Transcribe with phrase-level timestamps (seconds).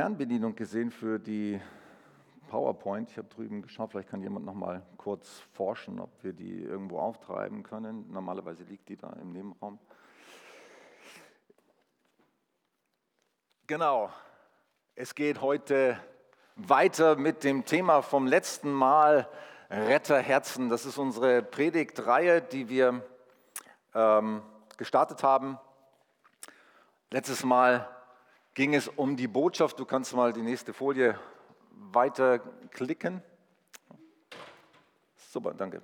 [0.00, 1.60] Fernbedienung gesehen für die
[2.48, 3.10] PowerPoint.
[3.10, 7.00] Ich habe drüben geschaut, vielleicht kann jemand noch mal kurz forschen, ob wir die irgendwo
[7.00, 8.10] auftreiben können.
[8.10, 9.78] Normalerweise liegt die da im Nebenraum.
[13.66, 14.08] Genau,
[14.94, 16.00] es geht heute
[16.56, 19.28] weiter mit dem Thema vom letzten Mal,
[19.68, 20.70] Retterherzen.
[20.70, 23.04] Das ist unsere Predigtreihe, die wir
[23.94, 24.40] ähm,
[24.78, 25.58] gestartet haben.
[27.10, 27.86] Letztes Mal
[28.54, 29.78] ging es um die Botschaft.
[29.78, 31.18] Du kannst mal die nächste Folie
[31.92, 33.22] weiterklicken.
[35.16, 35.80] Super, danke.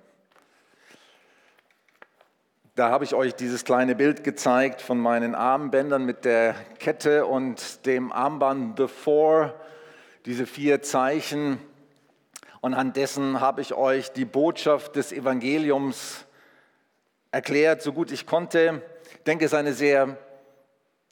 [2.75, 7.85] Da habe ich euch dieses kleine Bild gezeigt von meinen Armbändern mit der Kette und
[7.87, 9.55] dem Armband Before,
[10.25, 11.59] diese vier Zeichen.
[12.61, 16.25] Und an dessen habe ich euch die Botschaft des Evangeliums
[17.31, 18.83] erklärt, so gut ich konnte.
[19.11, 20.17] Ich denke, es ist eine sehr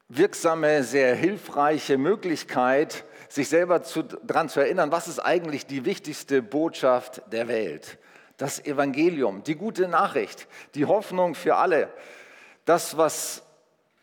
[0.09, 3.81] wirksame, sehr hilfreiche Möglichkeit, sich selber
[4.23, 7.97] daran zu erinnern, was ist eigentlich die wichtigste Botschaft der Welt.
[8.37, 11.89] Das Evangelium, die gute Nachricht, die Hoffnung für alle,
[12.65, 13.43] das, was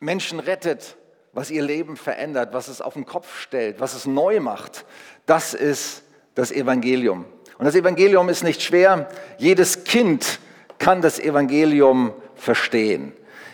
[0.00, 0.96] Menschen rettet,
[1.32, 4.84] was ihr Leben verändert, was es auf den Kopf stellt, was es neu macht,
[5.26, 6.02] das ist
[6.34, 7.24] das Evangelium.
[7.58, 9.08] Und das Evangelium ist nicht schwer.
[9.38, 10.40] Jedes Kind
[10.78, 13.12] kann das Evangelium verstehen.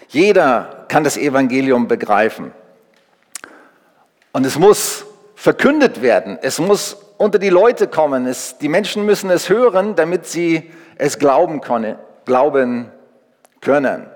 [0.09, 2.53] Jeder kann das Evangelium begreifen.
[4.33, 6.39] Und es muss verkündet werden.
[6.43, 8.27] Es muss unter die Leute kommen.
[8.27, 11.97] Es, die Menschen müssen es hören, damit sie es glauben können.
[12.25, 12.91] Glauben
[13.61, 14.07] können.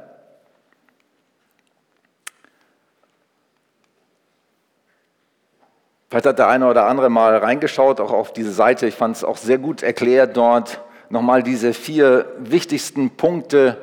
[6.09, 8.87] Vielleicht hat der eine oder andere mal reingeschaut, auch auf diese Seite.
[8.87, 10.83] Ich fand es auch sehr gut erklärt dort.
[11.09, 13.79] Nochmal diese vier wichtigsten Punkte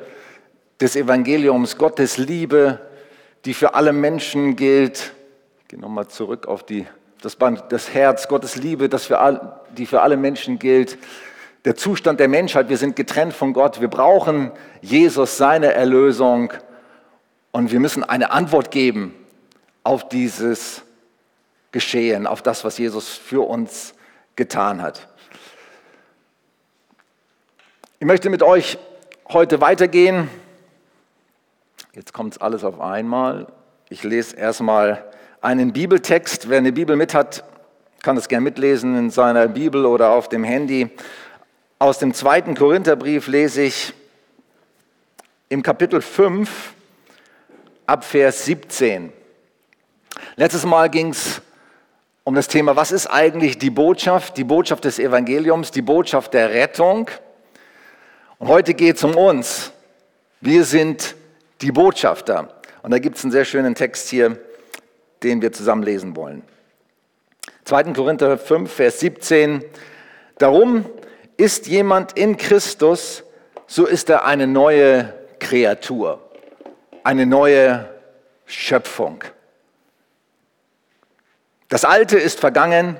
[0.80, 2.80] des Evangeliums, Gottes Liebe,
[3.44, 5.12] die für alle Menschen gilt.
[5.62, 6.86] Ich gehe nochmal zurück auf die,
[7.20, 10.98] das, Band, das Herz, Gottes Liebe, das für all, die für alle Menschen gilt.
[11.66, 14.50] Der Zustand der Menschheit, wir sind getrennt von Gott, wir brauchen
[14.80, 16.52] Jesus, seine Erlösung
[17.52, 19.14] und wir müssen eine Antwort geben
[19.82, 20.82] auf dieses
[21.72, 23.94] Geschehen, auf das, was Jesus für uns
[24.36, 25.08] getan hat.
[27.98, 28.78] Ich möchte mit euch
[29.28, 30.30] heute weitergehen
[31.92, 33.48] Jetzt kommt es alles auf einmal.
[33.88, 35.04] Ich lese erstmal
[35.40, 36.48] einen Bibeltext.
[36.48, 37.42] Wer eine Bibel mit hat,
[38.00, 40.88] kann das gerne mitlesen in seiner Bibel oder auf dem Handy.
[41.80, 43.92] Aus dem zweiten Korintherbrief lese ich
[45.48, 46.74] im Kapitel 5
[47.86, 49.12] ab Vers 17.
[50.36, 51.42] Letztes Mal ging es
[52.22, 56.50] um das Thema, was ist eigentlich die Botschaft, die Botschaft des Evangeliums, die Botschaft der
[56.50, 57.10] Rettung.
[58.38, 59.72] Und heute geht es um uns.
[60.40, 61.16] Wir sind
[61.62, 62.48] die Botschafter.
[62.82, 64.38] Und da gibt es einen sehr schönen Text hier,
[65.22, 66.42] den wir zusammen lesen wollen.
[67.64, 67.92] 2.
[67.92, 69.64] Korinther 5, Vers 17.
[70.38, 70.86] Darum
[71.36, 73.22] ist jemand in Christus,
[73.66, 76.20] so ist er eine neue Kreatur,
[77.04, 77.88] eine neue
[78.46, 79.22] Schöpfung.
[81.68, 82.96] Das Alte ist vergangen,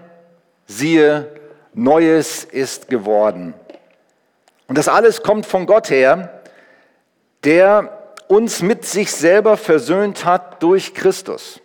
[0.66, 1.28] siehe,
[1.72, 3.54] Neues ist geworden.
[4.68, 6.42] Und das alles kommt von Gott her,
[7.42, 7.99] der
[8.30, 11.60] uns mit sich selber versöhnt hat durch Christus.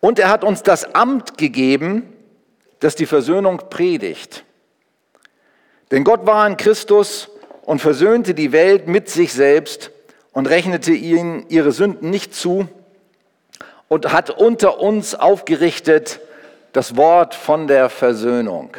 [0.00, 2.10] Und er hat uns das Amt gegeben,
[2.80, 4.44] das die Versöhnung predigt.
[5.90, 7.28] Denn Gott war in Christus
[7.60, 9.90] und versöhnte die Welt mit sich selbst
[10.32, 12.66] und rechnete ihnen ihre Sünden nicht zu
[13.88, 16.20] und hat unter uns aufgerichtet
[16.72, 18.78] das Wort von der Versöhnung.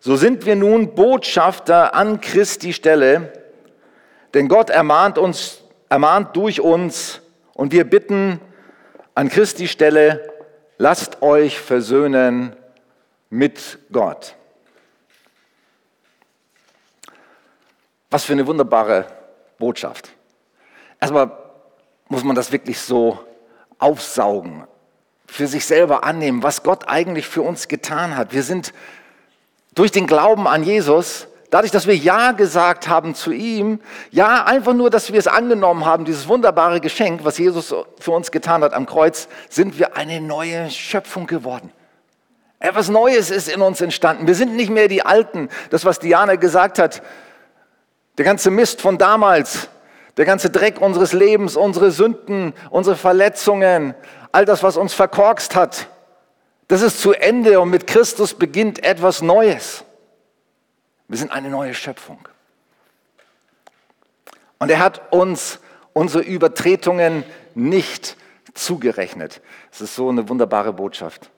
[0.00, 3.45] So sind wir nun Botschafter an Christi Stelle,
[4.36, 7.22] denn Gott ermahnt uns, ermahnt durch uns
[7.54, 8.38] und wir bitten
[9.14, 10.30] an Christi Stelle,
[10.76, 12.54] lasst euch versöhnen
[13.30, 14.34] mit Gott.
[18.10, 19.06] Was für eine wunderbare
[19.58, 20.10] Botschaft.
[21.00, 21.30] Erstmal
[22.08, 23.18] muss man das wirklich so
[23.78, 24.66] aufsaugen,
[25.26, 28.34] für sich selber annehmen, was Gott eigentlich für uns getan hat.
[28.34, 28.74] Wir sind
[29.74, 31.26] durch den Glauben an Jesus
[31.56, 33.80] Dadurch, dass wir Ja gesagt haben zu ihm,
[34.10, 38.30] ja, einfach nur, dass wir es angenommen haben, dieses wunderbare Geschenk, was Jesus für uns
[38.30, 41.72] getan hat am Kreuz, sind wir eine neue Schöpfung geworden.
[42.58, 44.26] Etwas Neues ist in uns entstanden.
[44.26, 45.48] Wir sind nicht mehr die Alten.
[45.70, 47.00] Das, was Diana gesagt hat,
[48.18, 49.70] der ganze Mist von damals,
[50.18, 53.94] der ganze Dreck unseres Lebens, unsere Sünden, unsere Verletzungen,
[54.30, 55.88] all das, was uns verkorkst hat,
[56.68, 59.85] das ist zu Ende und mit Christus beginnt etwas Neues.
[61.08, 62.28] Wir sind eine neue Schöpfung.
[64.58, 65.60] Und er hat uns
[65.92, 67.24] unsere Übertretungen
[67.54, 68.16] nicht
[68.54, 69.40] zugerechnet.
[69.70, 71.30] Es ist so eine wunderbare Botschaft.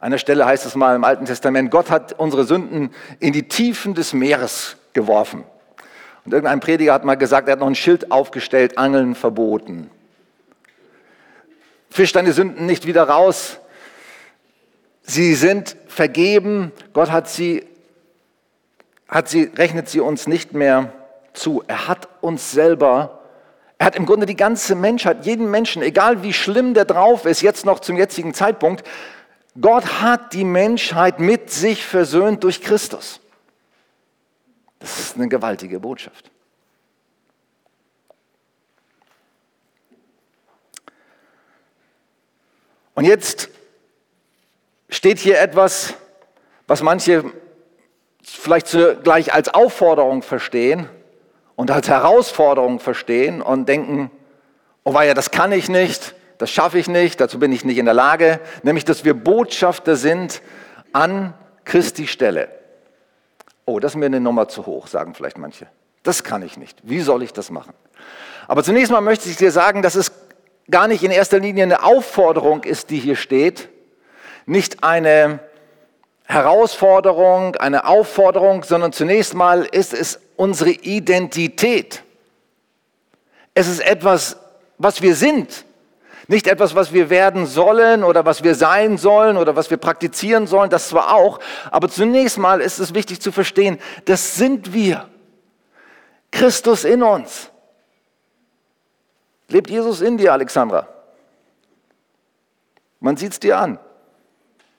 [0.00, 3.48] An einer Stelle heißt es mal im Alten Testament, Gott hat unsere Sünden in die
[3.48, 5.44] Tiefen des Meeres geworfen.
[6.24, 9.90] Und irgendein Prediger hat mal gesagt, er hat noch ein Schild aufgestellt, Angeln verboten.
[11.90, 13.58] Fisch deine Sünden nicht wieder raus.
[15.02, 16.70] Sie sind vergeben.
[16.92, 17.66] Gott hat sie,
[19.24, 20.92] sie, rechnet sie uns nicht mehr
[21.32, 21.62] zu.
[21.66, 23.22] Er hat uns selber,
[23.78, 27.40] er hat im Grunde die ganze Menschheit, jeden Menschen, egal wie schlimm der drauf ist,
[27.40, 28.86] jetzt noch zum jetzigen Zeitpunkt,
[29.60, 33.20] Gott hat die Menschheit mit sich versöhnt durch Christus.
[34.78, 36.30] Das ist eine gewaltige Botschaft.
[42.94, 43.48] Und jetzt
[44.88, 45.94] steht hier etwas,
[46.66, 47.32] was manche
[48.28, 50.88] vielleicht gleich als Aufforderung verstehen
[51.56, 54.10] und als Herausforderung verstehen und denken,
[54.84, 57.84] oh ja, das kann ich nicht, das schaffe ich nicht, dazu bin ich nicht in
[57.84, 60.40] der Lage, nämlich dass wir Botschafter sind
[60.92, 61.34] an
[61.64, 62.48] Christi Stelle.
[63.66, 65.66] Oh, das ist mir eine Nummer zu hoch, sagen vielleicht manche.
[66.02, 66.78] Das kann ich nicht.
[66.84, 67.74] Wie soll ich das machen?
[68.46, 70.12] Aber zunächst mal möchte ich dir sagen, dass es
[70.70, 73.68] gar nicht in erster Linie eine Aufforderung ist, die hier steht,
[74.46, 75.40] nicht eine
[76.28, 82.02] Herausforderung, eine Aufforderung, sondern zunächst mal ist es unsere Identität.
[83.54, 84.36] Es ist etwas,
[84.76, 85.64] was wir sind.
[86.26, 90.46] Nicht etwas, was wir werden sollen oder was wir sein sollen oder was wir praktizieren
[90.46, 91.40] sollen, das zwar auch,
[91.70, 95.08] aber zunächst mal ist es wichtig zu verstehen, das sind wir.
[96.30, 97.50] Christus in uns.
[99.48, 100.86] Lebt Jesus in dir, Alexandra?
[103.00, 103.78] Man sieht es dir an.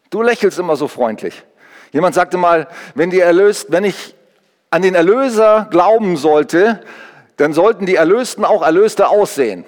[0.10, 1.44] Du lächelst immer so freundlich.
[1.92, 4.16] Jemand sagte mal, wenn, die Erlöst, wenn ich
[4.72, 6.82] an den Erlöser glauben sollte,
[7.38, 9.66] dann sollten die Erlösten auch Erlöste aussehen.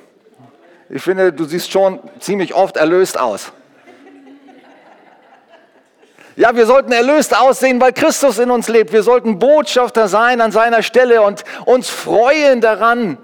[0.90, 3.54] Ich finde, du siehst schon ziemlich oft erlöst aus.
[6.36, 8.92] Ja, wir sollten erlöst aussehen, weil Christus in uns lebt.
[8.92, 13.18] Wir sollten Botschafter sein an seiner Stelle und uns freuen daran,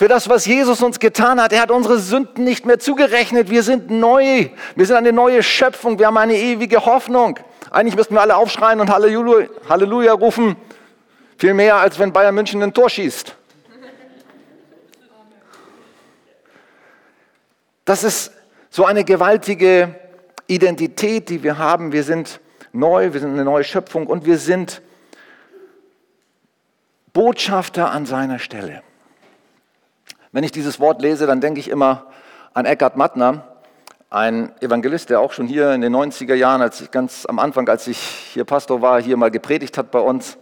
[0.00, 1.52] für das, was Jesus uns getan hat.
[1.52, 3.50] Er hat unsere Sünden nicht mehr zugerechnet.
[3.50, 4.48] Wir sind neu.
[4.74, 5.98] Wir sind eine neue Schöpfung.
[5.98, 7.38] Wir haben eine ewige Hoffnung.
[7.70, 10.56] Eigentlich müssten wir alle aufschreien und Halleluja, Halleluja rufen.
[11.36, 13.36] Viel mehr, als wenn Bayern München ein Tor schießt.
[17.84, 18.32] Das ist
[18.70, 19.96] so eine gewaltige
[20.46, 21.92] Identität, die wir haben.
[21.92, 22.40] Wir sind
[22.72, 24.80] neu, wir sind eine neue Schöpfung und wir sind
[27.12, 28.82] Botschafter an seiner Stelle.
[30.32, 32.06] Wenn ich dieses Wort lese, dann denke ich immer
[32.54, 33.48] an Eckhard Mattner,
[34.10, 37.68] ein Evangelist, der auch schon hier in den 90er Jahren, als ich ganz am Anfang,
[37.68, 40.38] als ich hier Pastor war, hier mal gepredigt hat bei uns.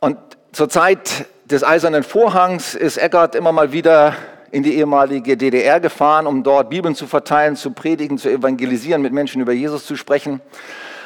[0.00, 0.18] Und
[0.50, 4.16] zur Zeit des Eisernen Vorhangs ist Eckhard immer mal wieder
[4.50, 9.12] in die ehemalige DDR gefahren, um dort Bibeln zu verteilen, zu predigen, zu evangelisieren, mit
[9.12, 10.40] Menschen über Jesus zu sprechen.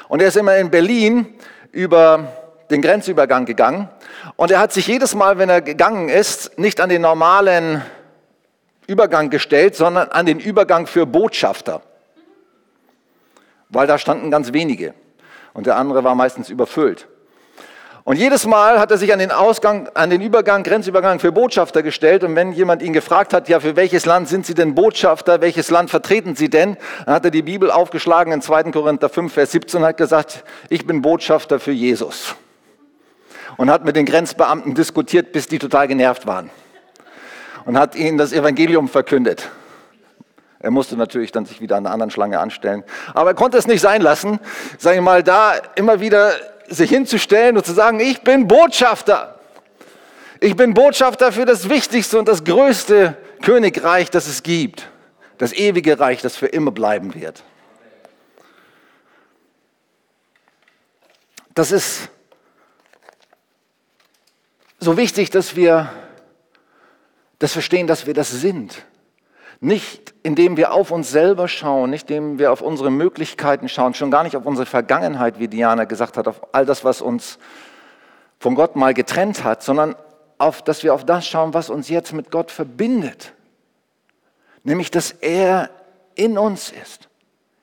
[0.09, 1.27] Und er ist immer in Berlin
[1.71, 2.33] über
[2.71, 3.89] den Grenzübergang gegangen.
[4.37, 7.83] Und er hat sich jedes Mal, wenn er gegangen ist, nicht an den normalen
[8.87, 11.83] Übergang gestellt, sondern an den Übergang für Botschafter.
[13.69, 14.95] Weil da standen ganz wenige.
[15.53, 17.09] Und der andere war meistens überfüllt.
[18.05, 21.83] Und jedes Mal hat er sich an den Ausgang, an den Übergang, Grenzübergang für Botschafter
[21.83, 22.23] gestellt.
[22.23, 25.41] Und wenn jemand ihn gefragt hat, ja, für welches Land sind Sie denn Botschafter?
[25.41, 26.77] Welches Land vertreten Sie denn?
[27.05, 28.71] Dann hat er die Bibel aufgeschlagen in 2.
[28.71, 32.37] Korinther 5, Vers 17 und hat gesagt, ich bin Botschafter für Jesus.
[33.57, 36.51] Und hat mit den Grenzbeamten diskutiert, bis die total genervt waren.
[37.65, 39.49] Und hat ihnen das Evangelium verkündet.
[40.61, 42.85] Er musste natürlich dann sich wieder an einer anderen Schlange anstellen.
[43.15, 44.41] Aber er konnte es nicht sein lassen,
[44.79, 46.33] sage ich mal, da immer wieder
[46.69, 49.39] sich hinzustellen und zu sagen, ich bin Botschafter.
[50.41, 54.89] Ich bin Botschafter für das wichtigste und das größte Königreich, das es gibt.
[55.39, 57.43] Das ewige Reich, das für immer bleiben wird.
[61.55, 62.09] Das ist
[64.87, 65.91] so wichtig, dass wir
[67.41, 68.85] das verstehen, dass wir das sind.
[69.59, 74.13] Nicht indem wir auf uns selber schauen, nicht indem wir auf unsere Möglichkeiten schauen, schon
[74.13, 77.41] gar nicht auf unsere Vergangenheit, wie Diana gesagt hat, auf all das, was uns
[78.39, 79.97] von Gott mal getrennt hat, sondern
[80.39, 83.33] auf, dass wir auf das schauen, was uns jetzt mit Gott verbindet.
[84.63, 85.69] Nämlich, dass er
[86.15, 87.09] in uns ist.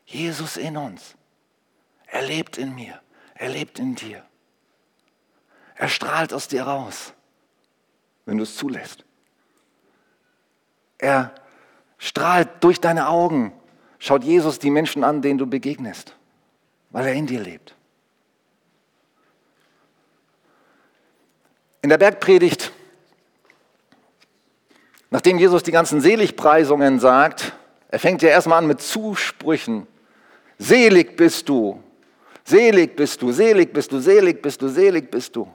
[0.05, 1.15] Jesus in uns.
[2.05, 2.99] Er lebt in mir.
[3.35, 4.23] Er lebt in dir.
[5.75, 7.13] Er strahlt aus dir raus,
[8.25, 9.03] wenn du es zulässt.
[10.97, 11.33] Er
[11.97, 13.53] strahlt durch deine Augen,
[13.99, 16.15] schaut Jesus die Menschen an, denen du begegnest,
[16.91, 17.75] weil er in dir lebt.
[21.81, 22.71] In der Bergpredigt,
[25.09, 27.53] nachdem Jesus die ganzen Seligpreisungen sagt,
[27.93, 29.85] Er fängt ja erstmal an mit Zusprüchen.
[30.57, 31.79] Selig bist du,
[32.43, 35.47] selig bist du, selig bist du, selig bist du, selig bist du.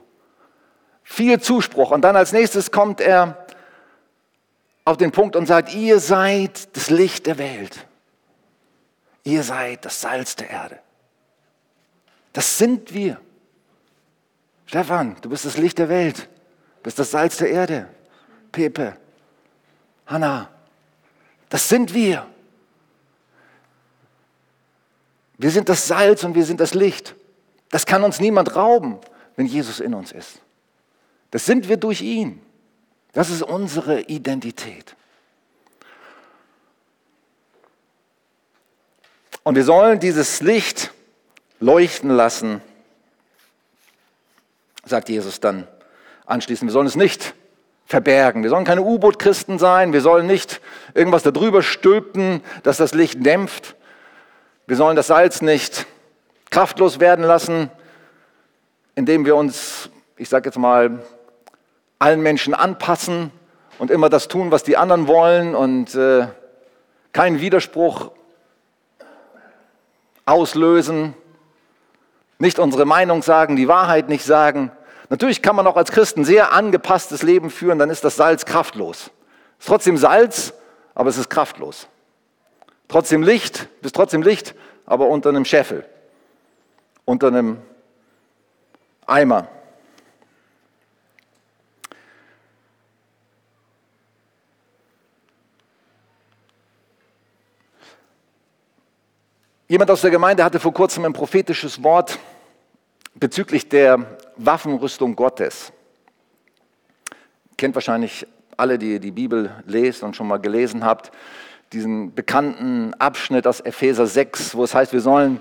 [1.11, 1.89] Viel Zuspruch.
[1.89, 3.47] Und dann als nächstes kommt er
[4.85, 7.87] auf den Punkt und sagt, ihr seid das Licht der Welt.
[9.23, 10.79] Ihr seid das Salz der Erde.
[12.31, 13.19] Das sind wir.
[14.67, 16.29] Stefan, du bist das Licht der Welt,
[16.83, 17.89] bist das Salz der Erde.
[18.51, 18.95] Pepe,
[20.05, 20.47] Hanna,
[21.49, 22.27] das sind wir.
[25.39, 27.15] Wir sind das Salz und wir sind das Licht.
[27.71, 28.99] Das kann uns niemand rauben,
[29.35, 30.39] wenn Jesus in uns ist.
[31.31, 32.41] Das sind wir durch ihn.
[33.13, 34.95] Das ist unsere Identität.
[39.43, 40.91] Und wir sollen dieses Licht
[41.59, 42.61] leuchten lassen,
[44.85, 45.67] sagt Jesus dann
[46.25, 46.69] anschließend.
[46.69, 47.33] Wir sollen es nicht
[47.85, 48.43] verbergen.
[48.43, 49.93] Wir sollen keine U-Boot-Christen sein.
[49.93, 50.61] Wir sollen nicht
[50.93, 53.75] irgendwas darüber stülpen, dass das Licht dämpft.
[54.67, 55.87] Wir sollen das Salz nicht
[56.51, 57.71] kraftlos werden lassen,
[58.93, 61.03] indem wir uns, ich sage jetzt mal,
[61.99, 63.31] allen Menschen anpassen
[63.77, 66.27] und immer das tun, was die anderen wollen und äh,
[67.11, 68.11] keinen Widerspruch
[70.25, 71.13] auslösen,
[72.37, 74.71] nicht unsere Meinung sagen, die Wahrheit nicht sagen.
[75.09, 79.11] Natürlich kann man auch als Christen sehr angepasstes Leben führen, dann ist das Salz kraftlos.
[79.59, 80.53] Ist trotzdem Salz,
[80.95, 81.87] aber es ist kraftlos.
[82.87, 85.85] Trotzdem Licht, bist trotzdem Licht, aber unter einem Scheffel,
[87.05, 87.57] unter einem
[89.05, 89.47] Eimer.
[99.71, 102.17] Jemand aus der Gemeinde hatte vor kurzem ein prophetisches Wort
[103.13, 104.03] bezüglich der
[104.35, 105.71] Waffenrüstung Gottes.
[107.55, 108.25] Kennt wahrscheinlich
[108.57, 111.11] alle, die die Bibel lesen und schon mal gelesen habt,
[111.71, 115.39] diesen bekannten Abschnitt aus Epheser 6, wo es heißt, wir sollen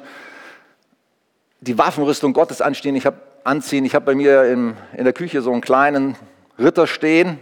[1.63, 2.97] die Waffenrüstung Gottes anstehen.
[2.97, 3.87] Ich hab, anziehen.
[3.87, 6.17] Ich habe bei mir in, in der Küche so einen kleinen
[6.59, 7.39] Ritter stehen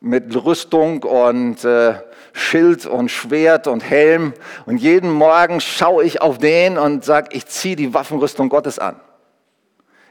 [0.00, 1.94] mit Rüstung und äh,
[2.32, 4.32] Schild und Schwert und Helm.
[4.64, 8.96] Und jeden Morgen schaue ich auf den und sage, ich ziehe die Waffenrüstung Gottes an.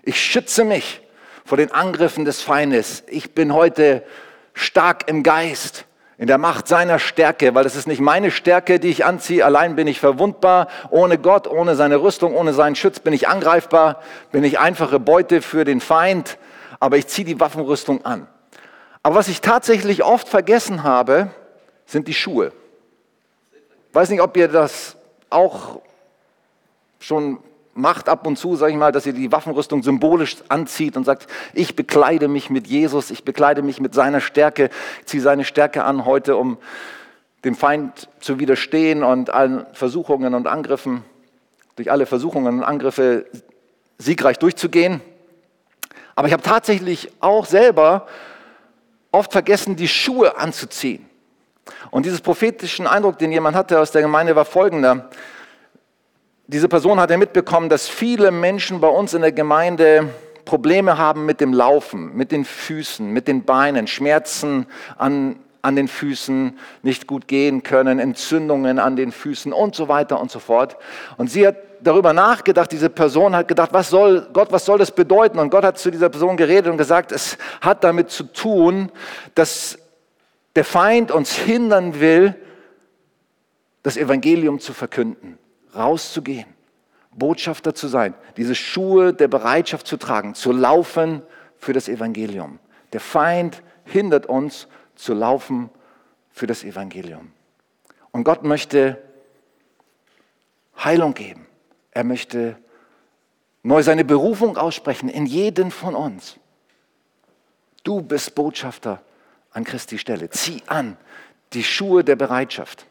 [0.04, 1.02] Ich schütze mich
[1.44, 3.04] vor den Angriffen des Feindes.
[3.08, 4.04] Ich bin heute
[4.54, 5.86] stark im Geist,
[6.20, 9.44] in der Macht seiner Stärke, weil es ist nicht meine Stärke, die ich anziehe.
[9.44, 10.68] Allein bin ich verwundbar.
[10.92, 15.42] Ohne Gott, ohne seine Rüstung, ohne seinen Schutz bin ich angreifbar, bin ich einfache Beute
[15.42, 16.38] für den Feind.
[16.80, 18.28] Aber ich ziehe die Waffenrüstung an.
[19.04, 21.32] Aber was ich tatsächlich oft vergessen habe,
[21.86, 22.52] sind die Schuhe.
[23.90, 24.98] Ich weiß nicht, ob ihr das
[25.30, 25.82] auch
[27.00, 27.40] schon
[27.74, 31.28] macht ab und zu, sage ich mal, dass ihr die Waffenrüstung symbolisch anzieht und sagt,
[31.54, 34.70] ich bekleide mich mit Jesus, ich bekleide mich mit seiner Stärke,
[35.06, 36.58] ziehe seine Stärke an heute, um
[37.46, 41.04] dem Feind zu widerstehen und allen Versuchungen und Angriffen,
[41.78, 43.26] durch alle Versuchungen und Angriffe
[43.98, 45.00] siegreich durchzugehen.
[46.16, 48.08] Aber ich habe tatsächlich auch selber
[49.12, 51.10] oft vergessen, die Schuhe anzuziehen.
[51.92, 55.10] Und dieses prophetischen Eindruck, den jemand hatte aus der Gemeinde, war folgender.
[56.48, 60.10] Diese Person hat ja mitbekommen, dass viele Menschen bei uns in der Gemeinde
[60.46, 64.66] Probleme haben mit dem Laufen, mit den Füßen, mit den Beinen, Schmerzen
[64.98, 70.20] an, an den Füßen, nicht gut gehen können, Entzündungen an den Füßen und so weiter
[70.20, 70.78] und so fort.
[71.18, 74.92] Und sie hat darüber nachgedacht, diese Person hat gedacht, was soll Gott, was soll das
[74.92, 75.40] bedeuten?
[75.40, 78.92] Und Gott hat zu dieser Person geredet und gesagt, es hat damit zu tun,
[79.36, 79.78] dass
[80.56, 82.36] der Feind uns hindern will,
[83.84, 85.38] das Evangelium zu verkünden,
[85.76, 86.48] rauszugehen,
[87.12, 91.22] Botschafter zu sein, diese Schuhe der Bereitschaft zu tragen, zu laufen
[91.58, 92.60] für das Evangelium.
[92.94, 95.70] Der Feind hindert uns zu laufen
[96.32, 97.32] für das Evangelium.
[98.12, 98.98] Und Gott möchte
[100.84, 101.49] Heilung geben.
[101.92, 102.58] Er möchte
[103.64, 106.38] neu seine Berufung aussprechen in jeden von uns.
[107.84, 109.02] Du bist Botschafter
[109.52, 110.30] an Christi Stelle.
[110.30, 110.98] Zieh an
[111.54, 112.86] die Schuhe der Bereitschaft.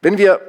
[0.00, 0.40] Wenn wir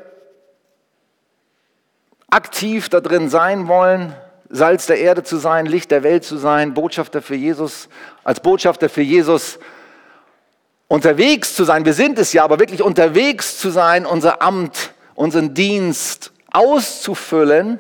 [2.29, 4.15] aktiv da drin sein wollen,
[4.49, 7.89] Salz der Erde zu sein, Licht der Welt zu sein, Botschafter für Jesus,
[8.23, 9.59] als Botschafter für Jesus
[10.87, 15.53] unterwegs zu sein, wir sind es ja, aber wirklich unterwegs zu sein, unser Amt unseren
[15.53, 17.79] Dienst auszufüllen,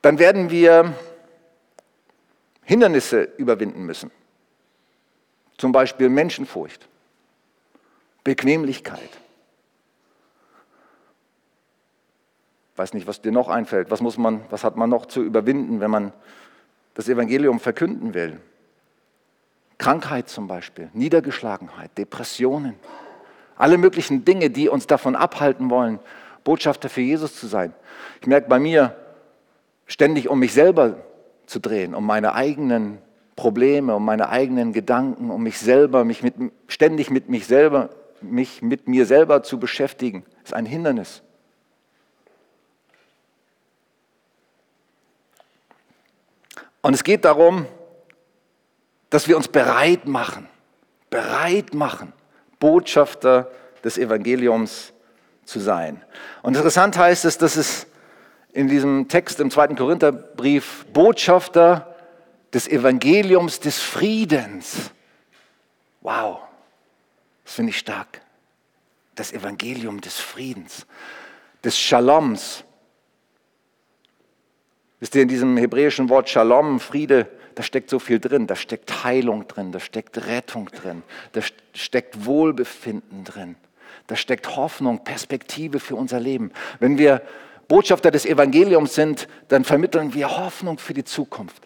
[0.00, 0.94] dann werden wir
[2.64, 4.10] Hindernisse überwinden müssen.
[5.58, 6.88] Zum Beispiel Menschenfurcht,
[8.24, 9.10] Bequemlichkeit.
[12.74, 13.90] Weiß nicht, was dir noch einfällt.
[13.90, 16.12] Was, muss man, was hat man noch zu überwinden, wenn man
[16.94, 18.40] das Evangelium verkünden will?
[19.78, 22.76] Krankheit zum Beispiel, Niedergeschlagenheit, Depressionen,
[23.62, 26.00] alle möglichen Dinge, die uns davon abhalten wollen,
[26.42, 27.72] Botschafter für Jesus zu sein.
[28.20, 28.96] Ich merke bei mir,
[29.86, 30.96] ständig um mich selber
[31.46, 32.98] zu drehen, um meine eigenen
[33.36, 36.34] Probleme, um meine eigenen Gedanken, um mich selber, mich mit,
[36.66, 37.90] ständig mit mich selber,
[38.20, 41.22] mich mit mir selber zu beschäftigen, ist ein Hindernis.
[46.80, 47.66] Und es geht darum,
[49.08, 50.48] dass wir uns bereit machen,
[51.10, 52.12] bereit machen,
[52.62, 53.50] Botschafter
[53.82, 54.92] des Evangeliums
[55.44, 56.00] zu sein.
[56.42, 57.88] Und interessant heißt es, dass es
[58.52, 61.96] in diesem Text im zweiten Korintherbrief Botschafter
[62.54, 64.92] des Evangeliums des Friedens.
[66.02, 66.38] Wow,
[67.44, 68.20] das finde ich stark.
[69.16, 70.86] Das Evangelium des Friedens,
[71.64, 72.62] des Shaloms.
[75.00, 78.46] Wisst ihr, in diesem hebräischen Wort Shalom, Friede, da steckt so viel drin.
[78.46, 81.40] Da steckt Heilung drin, da steckt Rettung drin, da
[81.74, 83.56] steckt Wohlbefinden drin,
[84.06, 86.52] da steckt Hoffnung, Perspektive für unser Leben.
[86.80, 87.22] Wenn wir
[87.68, 91.62] Botschafter des Evangeliums sind, dann vermitteln wir Hoffnung für die Zukunft.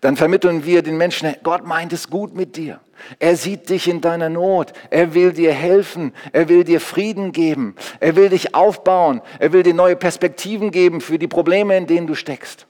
[0.00, 2.80] Dann vermitteln wir den Menschen, Gott meint es gut mit dir.
[3.18, 4.72] Er sieht dich in deiner Not.
[4.90, 6.12] Er will dir helfen.
[6.32, 7.74] Er will dir Frieden geben.
[7.98, 9.20] Er will dich aufbauen.
[9.38, 12.66] Er will dir neue Perspektiven geben für die Probleme, in denen du steckst.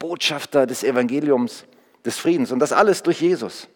[0.00, 1.64] Botschafter des Evangeliums
[2.04, 2.50] des Friedens.
[2.50, 3.68] Und das alles durch Jesus.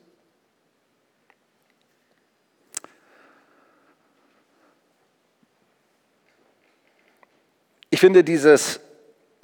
[7.90, 8.81] Ich finde dieses,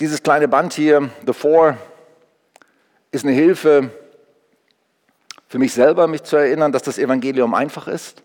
[0.00, 1.76] dieses kleine Band hier, The Four,
[3.12, 3.90] ist eine Hilfe
[5.46, 8.22] für mich selber, mich zu erinnern, dass das Evangelium einfach ist,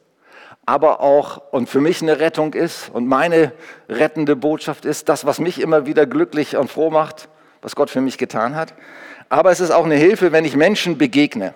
[0.66, 3.52] aber auch und für mich eine Rettung ist und meine
[3.90, 7.28] rettende Botschaft ist, das, was mich immer wieder glücklich und froh macht,
[7.66, 8.76] was Gott für mich getan hat.
[9.28, 11.56] Aber es ist auch eine Hilfe, wenn ich Menschen begegne.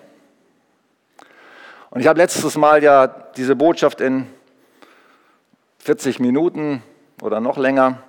[1.90, 4.26] Und ich habe letztes Mal ja diese Botschaft in
[5.78, 6.82] 40 Minuten
[7.22, 8.02] oder noch länger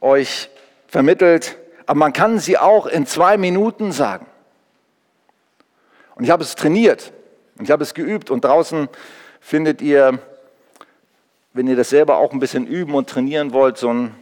[0.00, 0.48] euch
[0.86, 4.24] vermittelt, aber man kann sie auch in zwei Minuten sagen.
[6.14, 7.12] Und ich habe es trainiert
[7.58, 8.88] und ich habe es geübt und draußen
[9.38, 10.18] findet ihr,
[11.52, 14.14] wenn ihr das selber auch ein bisschen üben und trainieren wollt, so ein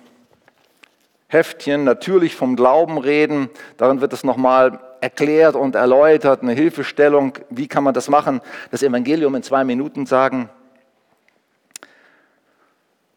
[1.29, 3.51] Heftchen natürlich vom Glauben reden.
[3.77, 8.83] Darin wird es nochmal erklärt und erläutert, eine Hilfestellung, wie kann man das machen, das
[8.83, 10.49] Evangelium in zwei Minuten sagen.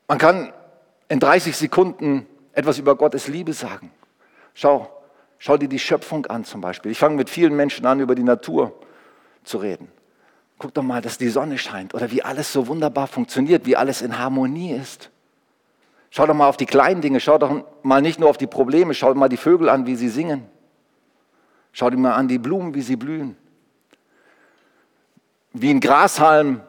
[0.07, 0.51] Man kann
[1.07, 3.91] in 30 Sekunden etwas über Gottes Liebe sagen.
[4.53, 4.89] Schau,
[5.37, 6.91] schau dir die Schöpfung an zum Beispiel.
[6.91, 8.73] Ich fange mit vielen Menschen an, über die Natur
[9.43, 9.89] zu reden.
[10.57, 14.01] Guck doch mal, dass die Sonne scheint oder wie alles so wunderbar funktioniert, wie alles
[14.01, 15.09] in Harmonie ist.
[16.11, 18.93] Schau doch mal auf die kleinen Dinge, schau doch mal nicht nur auf die Probleme,
[18.93, 20.45] schau mal die Vögel an, wie sie singen.
[21.71, 23.37] Schau dir mal an die Blumen, wie sie blühen.
[25.53, 26.61] Wie ein Grashalm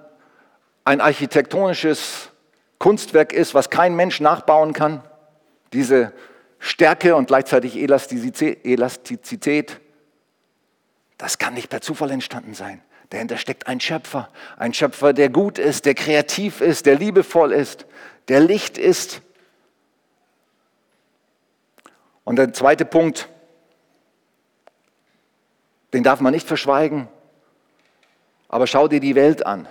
[0.84, 2.30] ein architektonisches
[2.78, 5.02] Kunstwerk ist, was kein Mensch nachbauen kann.
[5.72, 6.12] Diese
[6.58, 9.80] Stärke und gleichzeitig Elastizität,
[11.16, 12.82] das kann nicht per Zufall entstanden sein.
[13.10, 17.86] Dahinter steckt ein Schöpfer, ein Schöpfer, der gut ist, der kreativ ist, der liebevoll ist,
[18.28, 19.20] der Licht ist,
[22.30, 23.28] und der zweite Punkt,
[25.92, 27.08] den darf man nicht verschweigen,
[28.48, 29.66] aber schau dir die Welt an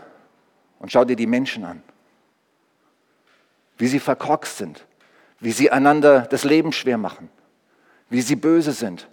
[0.79, 1.81] und schau dir die Menschen an,
[3.77, 4.85] wie sie verkorkst sind,
[5.39, 7.29] wie sie einander das Leben schwer machen,
[8.09, 9.07] wie sie böse sind.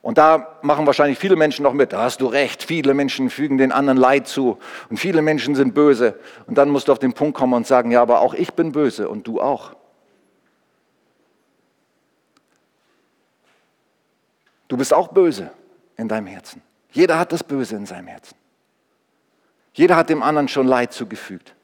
[0.00, 3.58] Und da machen wahrscheinlich viele Menschen noch mit, da hast du recht, viele Menschen fügen
[3.58, 6.16] den anderen Leid zu und viele Menschen sind böse.
[6.46, 8.70] Und dann musst du auf den Punkt kommen und sagen, ja, aber auch ich bin
[8.70, 9.74] böse und du auch.
[14.70, 15.50] Du bist auch böse
[15.96, 16.62] in deinem Herzen.
[16.92, 18.36] Jeder hat das Böse in seinem Herzen.
[19.72, 21.56] Jeder hat dem anderen schon Leid zugefügt.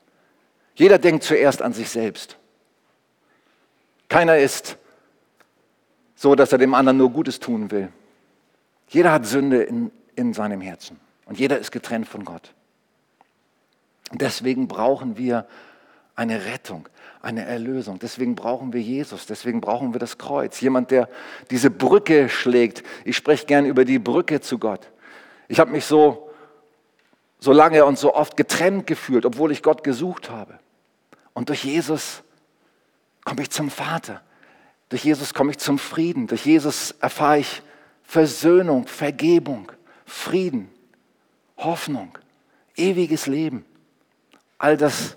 [0.74, 2.36] Jeder denkt zuerst an sich selbst.
[4.08, 4.76] Keiner ist
[6.16, 7.92] so, dass er dem anderen nur Gutes tun will.
[8.88, 12.54] Jeder hat Sünde in, in seinem Herzen und jeder ist getrennt von Gott.
[14.10, 15.46] Und deswegen brauchen wir
[16.16, 16.88] eine Rettung
[17.26, 17.98] eine Erlösung.
[17.98, 20.60] Deswegen brauchen wir Jesus, deswegen brauchen wir das Kreuz.
[20.60, 21.08] Jemand, der
[21.50, 22.84] diese Brücke schlägt.
[23.04, 24.88] Ich spreche gern über die Brücke zu Gott.
[25.48, 26.30] Ich habe mich so,
[27.40, 30.60] so lange und so oft getrennt gefühlt, obwohl ich Gott gesucht habe.
[31.34, 32.22] Und durch Jesus
[33.24, 34.22] komme ich zum Vater.
[34.88, 36.28] Durch Jesus komme ich zum Frieden.
[36.28, 37.60] Durch Jesus erfahre ich
[38.04, 39.72] Versöhnung, Vergebung,
[40.04, 40.70] Frieden,
[41.56, 42.16] Hoffnung,
[42.76, 43.64] ewiges Leben.
[44.58, 45.16] All das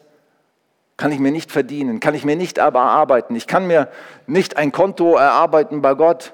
[1.00, 3.34] kann ich mir nicht verdienen, kann ich mir nicht aber erarbeiten.
[3.34, 3.90] Ich kann mir
[4.28, 6.34] nicht ein Konto erarbeiten bei Gott,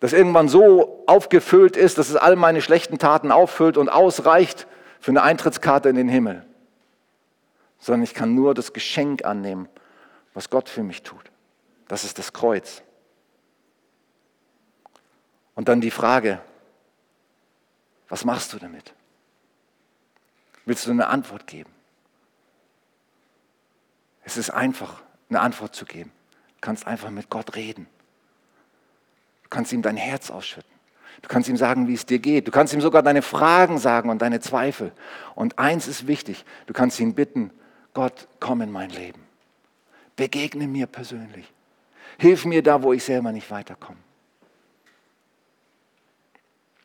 [0.00, 4.66] das irgendwann so aufgefüllt ist, dass es all meine schlechten Taten auffüllt und ausreicht
[4.98, 6.46] für eine Eintrittskarte in den Himmel,
[7.78, 9.68] sondern ich kann nur das Geschenk annehmen,
[10.32, 11.30] was Gott für mich tut.
[11.86, 12.82] Das ist das Kreuz.
[15.54, 16.40] Und dann die Frage,
[18.08, 18.94] was machst du damit?
[20.64, 21.73] Willst du eine Antwort geben?
[24.24, 26.10] Es ist einfach, eine Antwort zu geben.
[26.30, 27.86] Du kannst einfach mit Gott reden.
[29.44, 30.72] Du kannst ihm dein Herz ausschütten.
[31.22, 32.46] Du kannst ihm sagen, wie es dir geht.
[32.46, 34.92] Du kannst ihm sogar deine Fragen sagen und deine Zweifel.
[35.34, 37.50] Und eins ist wichtig, du kannst ihn bitten,
[37.92, 39.22] Gott, komm in mein Leben.
[40.16, 41.50] Begegne mir persönlich.
[42.18, 43.98] Hilf mir da, wo ich selber nicht weiterkomme.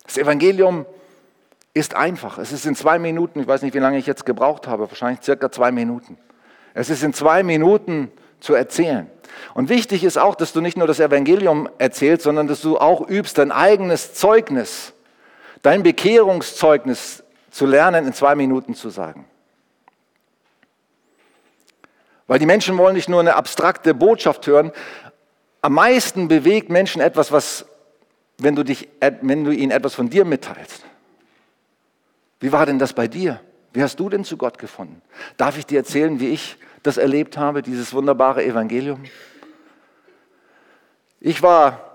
[0.03, 0.85] Das Evangelium
[1.73, 2.37] ist einfach.
[2.37, 5.23] Es ist in zwei Minuten, ich weiß nicht, wie lange ich jetzt gebraucht habe, wahrscheinlich
[5.23, 6.17] circa zwei Minuten.
[6.73, 9.09] Es ist in zwei Minuten zu erzählen.
[9.53, 13.07] Und wichtig ist auch, dass du nicht nur das Evangelium erzählst, sondern dass du auch
[13.07, 14.93] übst, dein eigenes Zeugnis,
[15.61, 19.25] dein Bekehrungszeugnis zu lernen, in zwei Minuten zu sagen.
[22.27, 24.71] Weil die Menschen wollen nicht nur eine abstrakte Botschaft hören.
[25.61, 27.65] Am meisten bewegt Menschen etwas, was,
[28.37, 28.87] wenn du, dich,
[29.21, 30.83] wenn du ihnen etwas von dir mitteilst.
[32.39, 33.41] Wie war denn das bei dir?
[33.73, 35.01] Wie hast du denn zu Gott gefunden?
[35.37, 39.03] Darf ich dir erzählen, wie ich das erlebt habe, dieses wunderbare Evangelium?
[41.19, 41.88] Ich war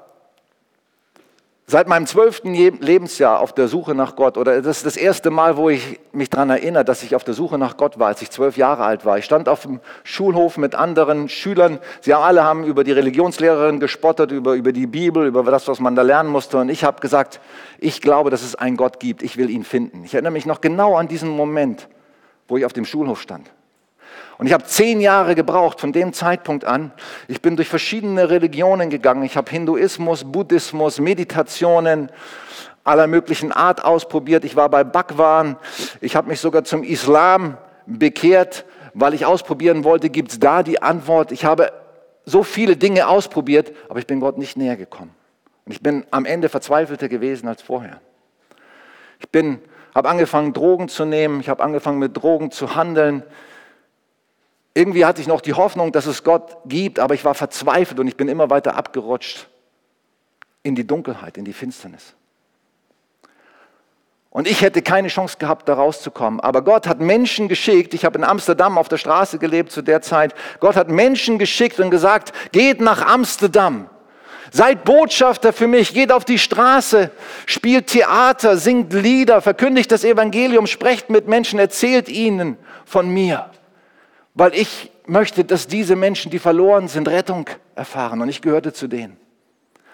[1.67, 4.37] seit meinem zwölften Lebensjahr auf der Suche nach Gott.
[4.37, 7.33] Oder das ist das erste Mal, wo ich mich daran erinnere, dass ich auf der
[7.33, 9.17] Suche nach Gott war, als ich zwölf Jahre alt war.
[9.19, 11.79] Ich stand auf dem Schulhof mit anderen Schülern.
[12.03, 15.97] Sie alle haben über die Religionslehrerin gespottet, über, über die Bibel, über das, was man
[15.97, 16.59] da lernen musste.
[16.59, 17.41] Und ich habe gesagt,
[17.79, 19.23] ich glaube, dass es einen Gott gibt.
[19.23, 20.05] Ich will ihn finden.
[20.05, 21.89] Ich erinnere mich noch genau an diesen Moment,
[22.47, 23.51] wo ich auf dem Schulhof stand.
[24.39, 26.93] Und ich habe zehn Jahre gebraucht von dem Zeitpunkt an.
[27.29, 29.23] Ich bin durch verschiedene Religionen gegangen.
[29.23, 32.11] Ich habe Hinduismus, Buddhismus, Meditationen
[32.83, 34.45] aller möglichen Art ausprobiert.
[34.45, 35.57] Ich war bei Bhagwan.
[36.01, 40.83] Ich habe mich sogar zum Islam bekehrt, weil ich ausprobieren wollte, gibt es da die
[40.83, 41.33] Antwort.
[41.33, 41.73] Ich habe
[42.25, 45.15] so viele Dinge ausprobiert, aber ich bin Gott nicht näher gekommen.
[45.65, 48.01] Und ich bin am Ende verzweifelter gewesen als vorher.
[49.19, 49.29] Ich
[49.95, 51.41] habe angefangen, Drogen zu nehmen.
[51.41, 53.23] Ich habe angefangen, mit Drogen zu handeln.
[54.75, 58.09] Irgendwie hatte ich noch die Hoffnung, dass es Gott gibt, aber ich war verzweifelt und
[58.09, 59.47] ich bin immer weiter abgerutscht
[60.65, 62.15] in die Dunkelheit, in die Finsternis.
[64.31, 66.41] Und ich hätte keine Chance gehabt, da rauszukommen.
[66.41, 67.95] Aber Gott hat Menschen geschickt.
[67.95, 70.35] Ich habe in Amsterdam auf der Straße gelebt zu der Zeit.
[70.59, 73.89] Gott hat Menschen geschickt und gesagt, geht nach Amsterdam.
[74.51, 77.13] Seid Botschafter für mich, geht auf die Straße,
[77.47, 83.51] spielt Theater, singt Lieder, verkündigt das Evangelium, sprecht mit Menschen, erzählt ihnen von mir
[84.35, 88.21] weil ich möchte, dass diese Menschen, die verloren sind, Rettung erfahren.
[88.21, 89.17] Und ich gehörte zu denen.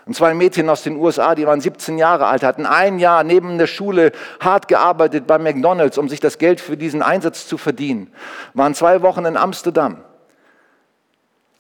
[0.07, 3.59] Und zwei Mädchen aus den USA, die waren 17 Jahre alt, hatten ein Jahr neben
[3.59, 8.11] der Schule hart gearbeitet bei McDonald's, um sich das Geld für diesen Einsatz zu verdienen.
[8.55, 9.99] Waren zwei Wochen in Amsterdam,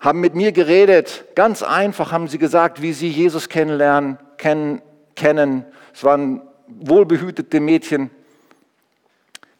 [0.00, 1.26] haben mit mir geredet.
[1.34, 4.80] Ganz einfach haben sie gesagt, wie sie Jesus kennenlernen, kennen,
[5.14, 5.66] kennen.
[5.92, 8.10] Es waren wohlbehütete Mädchen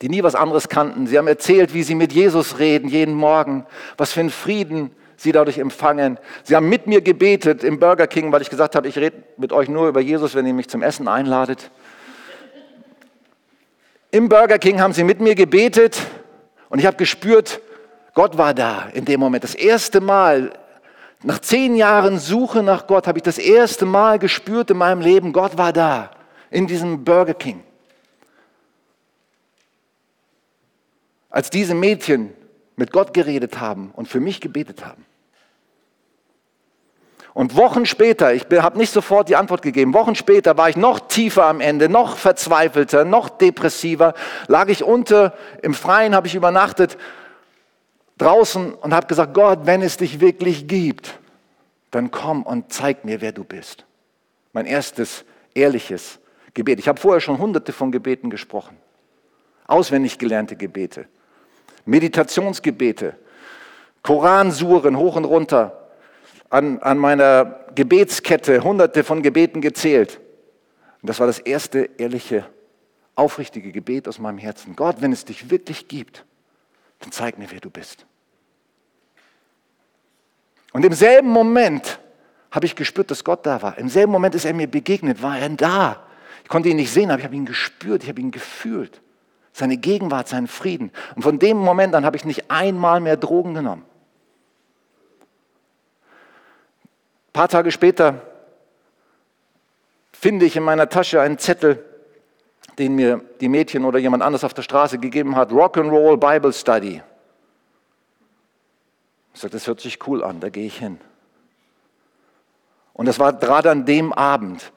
[0.03, 1.07] die nie was anderes kannten.
[1.07, 5.33] Sie haben erzählt, wie sie mit Jesus reden jeden Morgen, was für einen Frieden sie
[5.33, 6.19] dadurch empfangen.
[6.45, 9.53] Sie haben mit mir gebetet im Burger King, weil ich gesagt habe, ich rede mit
[9.53, 11.71] euch nur über Jesus, wenn ihr mich zum Essen einladet.
[14.11, 16.01] Im Burger King haben sie mit mir gebetet
[16.71, 17.61] und ich habe gespürt,
[18.15, 19.45] Gott war da in dem Moment.
[19.45, 20.53] Das erste Mal,
[21.23, 25.33] nach zehn Jahren Suche nach Gott, habe ich das erste Mal gespürt in meinem Leben,
[25.33, 26.11] Gott war da
[26.51, 27.63] in diesem Burger King.
[31.31, 32.33] Als diese Mädchen
[32.77, 35.05] mit Gott geredet haben und für mich gebetet haben.
[37.33, 40.99] Und Wochen später, ich habe nicht sofort die Antwort gegeben, Wochen später war ich noch
[40.99, 44.15] tiefer am Ende, noch verzweifelter, noch depressiver,
[44.49, 46.99] lag ich unter, im Freien habe ich übernachtet,
[48.19, 51.19] draußen und habe gesagt, Gott, wenn es dich wirklich gibt,
[51.93, 53.85] dann komm und zeig mir, wer du bist.
[54.53, 56.19] Mein erstes ehrliches
[56.55, 56.81] Gebet.
[56.81, 58.77] Ich habe vorher schon hunderte von Gebeten gesprochen,
[59.67, 61.07] auswendig gelernte Gebete.
[61.85, 63.17] Meditationsgebete,
[64.03, 65.89] Koransuren hoch und runter,
[66.49, 70.21] an, an meiner Gebetskette hunderte von Gebeten gezählt.
[71.01, 72.45] Und das war das erste ehrliche,
[73.15, 74.75] aufrichtige Gebet aus meinem Herzen.
[74.75, 76.25] Gott, wenn es dich wirklich gibt,
[76.99, 78.05] dann zeig mir, wer du bist.
[80.73, 82.01] Und im selben Moment
[82.51, 83.79] habe ich gespürt, dass Gott da war.
[83.79, 86.05] Im selben Moment ist er mir begegnet, war er da.
[86.43, 89.01] Ich konnte ihn nicht sehen, aber ich habe ihn gespürt, ich habe ihn gefühlt
[89.61, 90.91] seine Gegenwart, seinen Frieden.
[91.15, 93.85] Und von dem Moment an habe ich nicht einmal mehr Drogen genommen.
[97.29, 98.23] Ein paar Tage später
[100.13, 101.85] finde ich in meiner Tasche einen Zettel,
[102.79, 107.03] den mir die Mädchen oder jemand anders auf der Straße gegeben hat, Rock'n'Roll Bible Study.
[109.33, 110.99] Ich sage, das hört sich cool an, da gehe ich hin.
[112.93, 114.73] Und das war gerade an dem Abend,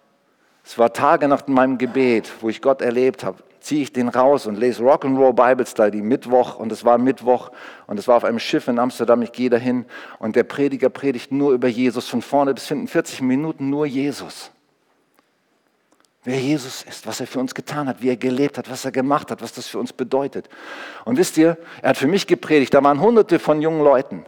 [0.63, 4.45] es war Tage nach meinem Gebet, wo ich Gott erlebt habe, ziehe ich den raus
[4.45, 7.51] und lese Rock'n'Roll Bible Study Mittwoch und es war Mittwoch
[7.87, 9.85] und es war auf einem Schiff in Amsterdam, ich gehe dahin
[10.19, 14.51] und der Prediger predigt nur über Jesus, von vorne bis hinten, 40 Minuten nur Jesus.
[16.25, 18.91] Wer Jesus ist, was er für uns getan hat, wie er gelebt hat, was er
[18.91, 20.49] gemacht hat, was das für uns bedeutet.
[21.03, 24.25] Und wisst ihr, er hat für mich gepredigt, da waren hunderte von jungen Leuten.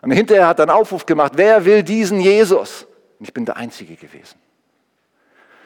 [0.00, 2.86] Und hinterher hat er einen Aufruf gemacht, wer will diesen Jesus?
[3.18, 4.38] Und ich bin der Einzige gewesen.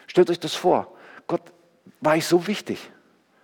[0.06, 0.92] Stellt euch das vor,
[1.26, 1.42] Gott
[2.00, 2.90] war ich so wichtig,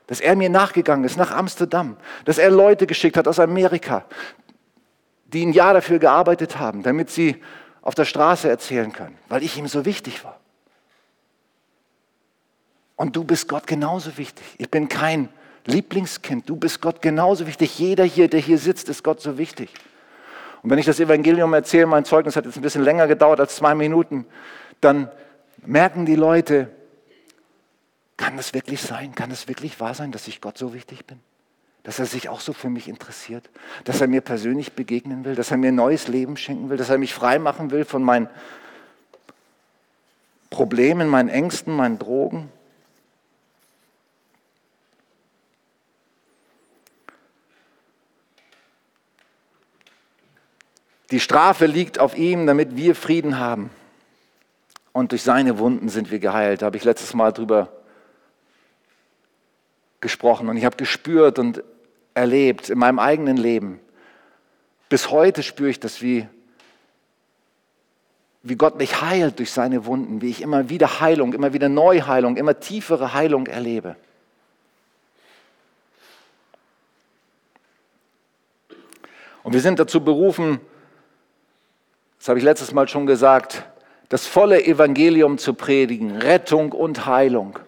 [0.06, 4.04] dass er mir nachgegangen ist nach Amsterdam, dass er Leute geschickt hat aus Amerika,
[5.26, 7.42] die ein Jahr dafür gearbeitet haben, damit sie
[7.82, 10.40] auf der Straße erzählen können, weil ich ihm so wichtig war.
[12.96, 14.44] Und du bist Gott genauso wichtig.
[14.58, 15.28] Ich bin kein
[15.66, 17.78] Lieblingskind, du bist Gott genauso wichtig.
[17.78, 19.70] Jeder hier, der hier sitzt, ist Gott so wichtig.
[20.62, 23.56] Und wenn ich das Evangelium erzähle, mein Zeugnis hat jetzt ein bisschen länger gedauert als
[23.56, 24.26] zwei Minuten,
[24.80, 25.10] dann
[25.66, 26.70] merken die Leute,
[28.16, 29.14] kann das wirklich sein?
[29.14, 31.20] Kann es wirklich wahr sein, dass ich Gott so wichtig bin?
[31.82, 33.50] Dass er sich auch so für mich interessiert?
[33.84, 35.34] Dass er mir persönlich begegnen will?
[35.34, 36.76] Dass er mir ein neues Leben schenken will?
[36.76, 38.28] Dass er mich frei machen will von meinen
[40.50, 42.50] Problemen, meinen Ängsten, meinen Drogen?
[51.10, 53.70] Die Strafe liegt auf ihm, damit wir Frieden haben.
[54.92, 56.62] Und durch seine Wunden sind wir geheilt.
[56.62, 57.83] Da habe ich letztes Mal drüber
[60.04, 61.64] gesprochen und ich habe gespürt und
[62.12, 63.80] erlebt in meinem eigenen Leben.
[64.90, 66.28] Bis heute spüre ich das, wie,
[68.42, 72.36] wie Gott mich heilt durch seine Wunden, wie ich immer wieder Heilung, immer wieder Neuheilung,
[72.36, 73.96] immer tiefere Heilung erlebe.
[79.42, 80.60] Und wir sind dazu berufen,
[82.18, 83.64] das habe ich letztes Mal schon gesagt,
[84.10, 87.58] das volle Evangelium zu predigen, Rettung und Heilung.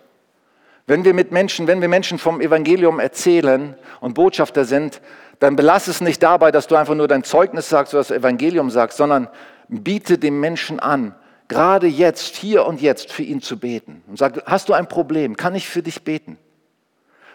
[0.87, 5.01] Wenn wir mit Menschen, wenn wir Menschen vom Evangelium erzählen und Botschafter sind,
[5.40, 8.70] dann belass es nicht dabei, dass du einfach nur dein Zeugnis sagst oder das Evangelium
[8.70, 9.29] sagst, sondern
[9.68, 11.14] biete dem Menschen an,
[11.49, 14.03] gerade jetzt, hier und jetzt für ihn zu beten.
[14.07, 15.37] Und sag, hast du ein Problem?
[15.37, 16.38] Kann ich für dich beten?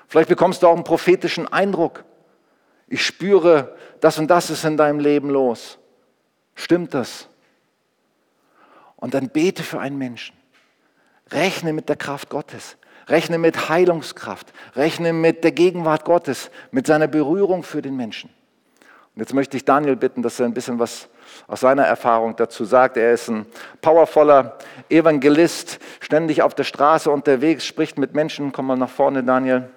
[0.08, 2.04] Vielleicht bekommst du auch einen prophetischen Eindruck.
[2.88, 5.78] Ich spüre, das und das ist in deinem Leben los.
[6.56, 7.28] Stimmt das?
[8.96, 10.36] Und dann bete für einen Menschen.
[11.32, 12.78] Rechne mit der Kraft Gottes.
[13.12, 14.54] Rechne mit Heilungskraft.
[14.76, 18.30] Rechne mit der Gegenwart Gottes, mit seiner Berührung für den Menschen.
[19.14, 21.10] Und jetzt möchte ich Daniel bitten, dass er ein bisschen was
[21.48, 22.96] aus seiner Erfahrung dazu sagt.
[22.96, 23.46] Er ist ein
[23.82, 24.58] powervoller
[24.90, 28.54] Evangelist, ständig auf der Straße unterwegs, spricht mit Menschen.
[28.54, 29.70] Komm mal nach vorne, Daniel.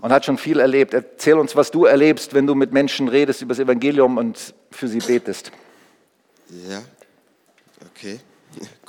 [0.00, 0.94] Und hat schon viel erlebt.
[0.94, 4.86] Erzähl uns, was du erlebst, wenn du mit Menschen redest über das Evangelium und für
[4.86, 5.50] sie betest.
[6.48, 6.80] Ja,
[7.90, 8.20] okay.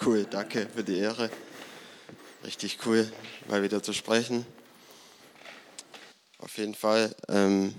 [0.04, 1.30] Cool, danke für die Ehre.
[2.44, 3.12] Richtig cool,
[3.48, 4.46] mal wieder zu sprechen.
[6.40, 7.76] Auf jeden Fall ähm,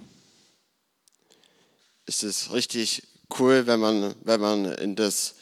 [2.06, 3.02] ist es richtig
[3.38, 5.34] cool, wenn man, wenn man in das,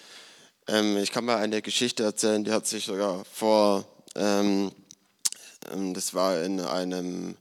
[0.67, 4.73] ähm, ich kann mal eine Geschichte erzählen, die hat sich sogar vor, ähm,
[5.71, 7.37] ähm das war in einem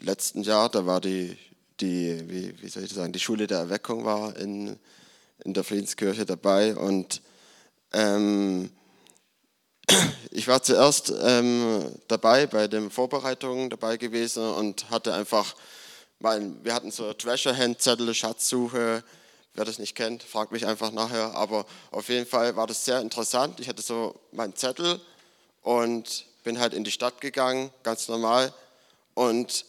[0.00, 1.36] letzten Jahr, da war die,
[1.80, 4.78] die wie, wie soll ich sagen, die Schule der Erweckung war in,
[5.44, 7.20] in der Friedenskirche dabei und
[7.92, 8.70] ähm,
[10.30, 15.56] ich war zuerst ähm, dabei bei den Vorbereitungen dabei gewesen und hatte einfach,
[16.20, 19.02] mein, wir hatten so Treasure Hand Zettel, Schatzsuche.
[19.54, 21.34] Wer das nicht kennt, fragt mich einfach nachher.
[21.34, 23.58] Aber auf jeden Fall war das sehr interessant.
[23.58, 25.00] Ich hatte so meinen Zettel
[25.62, 28.52] und bin halt in die Stadt gegangen, ganz normal.
[29.14, 29.64] Und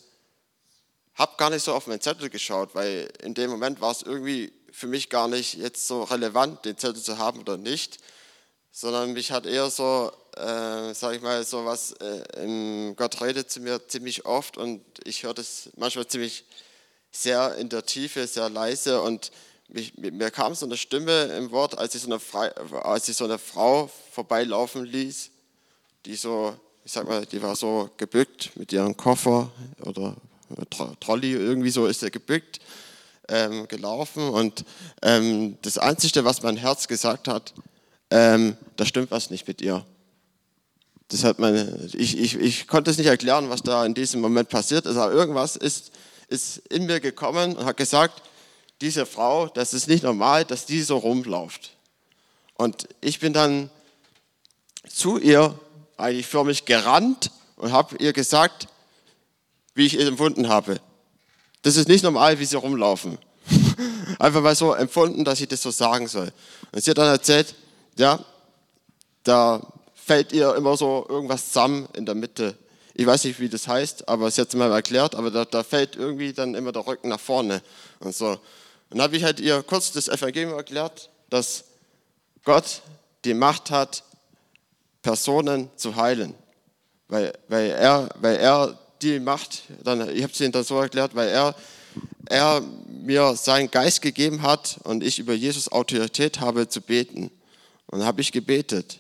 [1.16, 4.54] habe gar nicht so auf meinen Zettel geschaut, weil in dem Moment war es irgendwie
[4.72, 8.00] für mich gar nicht jetzt so relevant, den Zettel zu haben oder nicht,
[8.72, 13.60] sondern mich hat eher so, äh, sage ich mal, so was, äh, Gott redet zu
[13.60, 16.46] mir ziemlich oft und ich höre das manchmal ziemlich
[17.12, 19.32] sehr in der Tiefe, sehr leise und
[19.68, 22.50] mich, mir kam so eine Stimme im Wort, als ich so eine, Frei,
[22.84, 25.32] als ich so eine Frau vorbeilaufen ließ,
[26.06, 30.16] die so, ich sag mal, die war so gebückt mit ihrem Koffer oder
[31.00, 32.60] Trolley, irgendwie so ist er gebückt
[33.32, 34.66] ähm, gelaufen und
[35.02, 37.54] ähm, das Einzige, was mein Herz gesagt hat,
[38.12, 39.86] ähm, da stimmt was nicht mit ihr.
[41.08, 44.50] Das hat meine, ich, ich, ich konnte es nicht erklären, was da in diesem Moment
[44.50, 45.92] passiert ist, aber irgendwas ist,
[46.28, 48.22] ist in mir gekommen und hat gesagt,
[48.82, 51.76] diese Frau, das ist nicht normal, dass die so rumläuft.
[52.56, 53.70] Und ich bin dann
[54.88, 55.58] zu ihr
[55.98, 58.68] eigentlich für mich gerannt und habe ihr gesagt,
[59.76, 60.80] wie ich es empfunden habe.
[61.62, 63.18] Das ist nicht normal, wie sie rumlaufen.
[64.20, 66.32] Einfach mal so empfunden, dass ich das so sagen soll.
[66.72, 67.56] Und sie hat dann erzählt,
[67.98, 68.20] ja,
[69.24, 69.62] da
[69.94, 72.56] fällt ihr immer so irgendwas zusammen in der Mitte.
[72.94, 75.64] Ich weiß nicht, wie das heißt, aber sie hat es mal erklärt, aber da, da,
[75.64, 77.62] fällt irgendwie dann immer der Rücken nach vorne
[78.00, 78.32] und so.
[78.32, 78.40] Und
[78.90, 81.64] dann habe ich halt ihr kurz das Evangelium erklärt, dass
[82.44, 82.82] Gott
[83.24, 84.04] die Macht hat,
[85.02, 86.36] Personen zu heilen.
[87.08, 91.16] Weil, weil, er, weil er die Macht, dann, ich habe es ihnen dann so erklärt,
[91.16, 91.56] weil er,
[92.26, 92.62] er
[93.04, 97.32] mir seinen Geist gegeben hat und ich über Jesus Autorität habe zu beten.
[97.88, 99.00] Und habe ich gebetet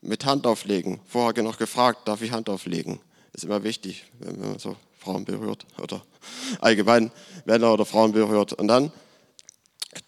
[0.00, 1.00] mit Hand auflegen.
[1.06, 3.00] Vorher noch gefragt, darf ich Hand auflegen?
[3.32, 6.02] Ist immer wichtig, wenn man so Frauen berührt oder
[6.60, 7.10] allgemein
[7.44, 8.52] Männer oder Frauen berührt.
[8.52, 8.92] Und dann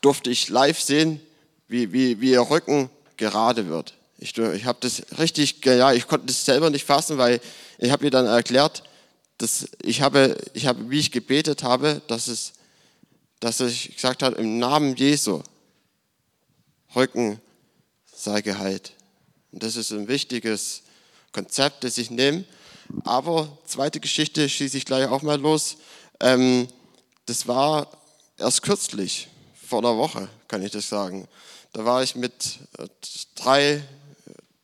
[0.00, 1.20] durfte ich live sehen,
[1.68, 3.94] wie, wie, wie ihr Rücken gerade wird.
[4.18, 7.40] Ich, ich habe das richtig, ja, ich konnte das selber nicht fassen, weil
[7.78, 8.82] ich habe ihr dann erklärt,
[9.38, 12.54] dass ich habe, ich habe, wie ich gebetet habe, dass es,
[13.40, 15.42] dass ich gesagt habe, im Namen Jesu,
[16.94, 17.40] Rücken
[18.14, 18.92] sei geheilt.
[19.52, 20.82] Und das ist ein wichtiges
[21.32, 22.44] Konzept, das ich nehme.
[23.04, 25.76] Aber zweite Geschichte schieße ich gleich auch mal los.
[26.20, 26.68] Ähm,
[27.26, 27.88] das war
[28.38, 29.28] erst kürzlich,
[29.66, 31.26] vor einer Woche, kann ich das sagen.
[31.72, 32.86] Da war ich mit äh,
[33.34, 33.82] drei,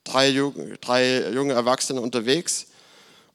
[0.05, 0.33] drei,
[0.81, 2.67] drei junge Erwachsenen unterwegs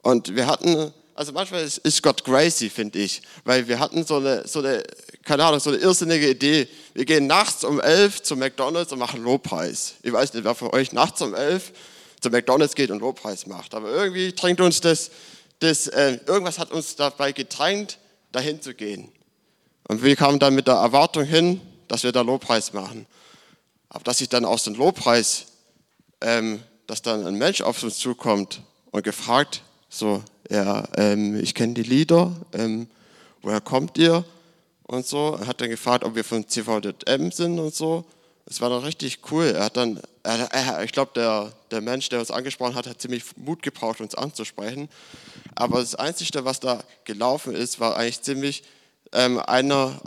[0.02, 4.48] und wir hatten, also manchmal ist, Gott crazy, finde ich, weil wir hatten so eine,
[4.48, 4.84] so eine,
[5.24, 6.68] keine Ahnung, so eine irrsinnige Idee.
[6.94, 9.96] Wir gehen nachts um elf zu McDonalds und machen Lobpreis.
[10.04, 11.74] Ich weiß nicht, wer von euch nachts um elf
[12.22, 15.10] zu McDonalds geht und Lobpreis macht, aber irgendwie drängt uns das,
[15.58, 17.98] das äh, irgendwas hat uns dabei gedrängt,
[18.32, 19.12] dahin zu gehen.
[19.88, 23.08] Und wir kamen dann mit der Erwartung hin, dass wir da Lobpreis machen.
[23.90, 25.48] Aber dass ich dann aus dem Lobpreis,
[26.22, 29.64] ähm, dass dann ein Mensch auf uns zukommt und gefragt,
[29.98, 32.88] so, ja, ähm, ich kenne die Lieder, ähm,
[33.42, 34.24] woher kommt ihr?
[34.84, 38.06] Und so, er hat dann gefragt, ob wir von CVDM sind und so.
[38.46, 39.48] Es war dann richtig cool.
[39.48, 43.02] Er hat dann, er, er, ich glaube, der, der Mensch, der uns angesprochen hat, hat
[43.02, 44.88] ziemlich Mut gebraucht, uns anzusprechen.
[45.56, 48.64] Aber das Einzige, was da gelaufen ist, war eigentlich ziemlich
[49.12, 50.00] ähm, einer,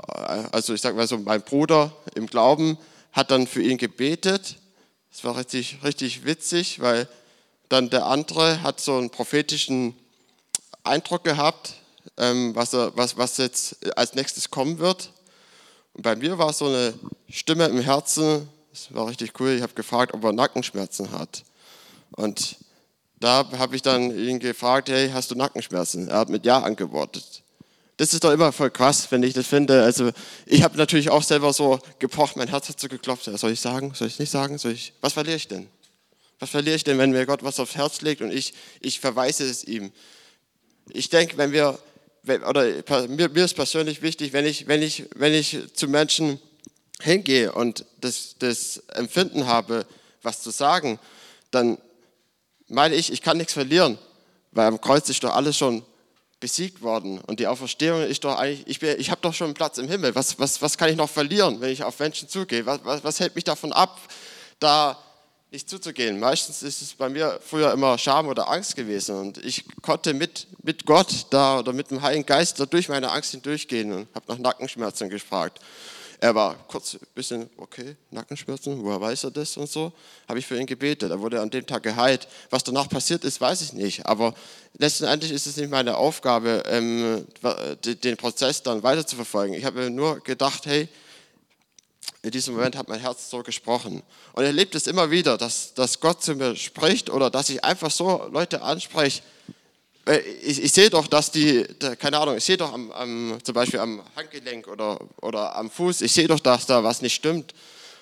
[0.53, 2.79] also ich sage mal so, mein Bruder im Glauben,
[3.12, 4.57] hat dann für ihn gebetet.
[5.11, 7.09] Das war richtig, richtig witzig, weil
[7.70, 9.94] dann der andere hat so einen prophetischen
[10.85, 11.74] Eindruck gehabt,
[12.18, 15.11] ähm, was, er, was, was jetzt als nächstes kommen wird.
[15.94, 16.92] Und bei mir war so eine
[17.30, 21.44] Stimme im Herzen, das war richtig cool, ich habe gefragt, ob er Nackenschmerzen hat.
[22.12, 22.56] Und
[23.18, 26.09] da habe ich dann ihn gefragt, hey, hast du Nackenschmerzen?
[26.09, 27.42] Er hat mit Ja antwortet
[28.00, 29.83] das ist doch immer voll krass, wenn ich das finde.
[29.83, 30.11] Also
[30.46, 33.24] ich habe natürlich auch selber so gepocht, mein Herz hat so geklopft.
[33.24, 33.92] Soll ich sagen?
[33.94, 34.56] Soll ich nicht sagen?
[34.56, 34.94] Soll ich?
[35.02, 35.68] Was verliere ich denn?
[36.40, 39.44] Was verliere ich denn, wenn mir Gott was aufs Herz legt und ich, ich verweise
[39.44, 39.92] es ihm?
[40.88, 41.79] Ich denke, wenn wir,
[42.48, 42.64] oder
[43.09, 46.40] mir, mir ist persönlich wichtig, wenn ich, wenn ich, wenn ich zu Menschen
[47.00, 49.87] hingehe und das, das Empfinden habe,
[50.22, 50.98] was zu sagen,
[51.50, 51.76] dann
[52.68, 53.98] meine ich, ich kann nichts verlieren,
[54.53, 55.85] weil am Kreuz ist doch alles schon
[56.40, 57.18] besiegt worden.
[57.18, 60.14] Und die Auferstehung ist doch eigentlich, ich, ich habe doch schon einen Platz im Himmel.
[60.14, 62.64] Was, was, was kann ich noch verlieren, wenn ich auf Menschen zugehe?
[62.64, 64.00] Was, was, was hält mich davon ab,
[64.59, 64.98] da
[65.50, 66.20] nicht zuzugehen?
[66.20, 69.16] Meistens ist es bei mir früher immer Scham oder Angst gewesen.
[69.16, 73.10] Und ich konnte mit, mit Gott da oder mit dem Heiligen Geist da durch meine
[73.10, 75.60] Angst hindurchgehen und habe nach Nackenschmerzen gefragt.
[76.22, 79.90] Er war kurz ein bisschen, okay, Nackenschmerzen, woher weiß er das und so.
[80.28, 81.10] Habe ich für ihn gebetet.
[81.10, 82.28] Er wurde an dem Tag geheilt.
[82.50, 84.04] Was danach passiert ist, weiß ich nicht.
[84.04, 84.34] Aber
[84.76, 87.26] letztendlich ist es nicht meine Aufgabe, ähm,
[87.84, 89.54] den Prozess dann weiter zu verfolgen.
[89.54, 90.88] Ich habe nur gedacht, hey,
[92.22, 94.02] in diesem Moment hat mein Herz so gesprochen.
[94.33, 97.64] Und er erlebt es immer wieder, dass, dass Gott zu mir spricht oder dass ich
[97.64, 99.22] einfach so Leute anspreche,
[100.42, 101.64] ich, ich, sehe doch, dass die,
[101.98, 106.00] keine Ahnung, ich sehe doch am, am, zum Beispiel am Handgelenk oder, oder am Fuß,
[106.00, 107.54] ich sehe doch, dass da was nicht stimmt.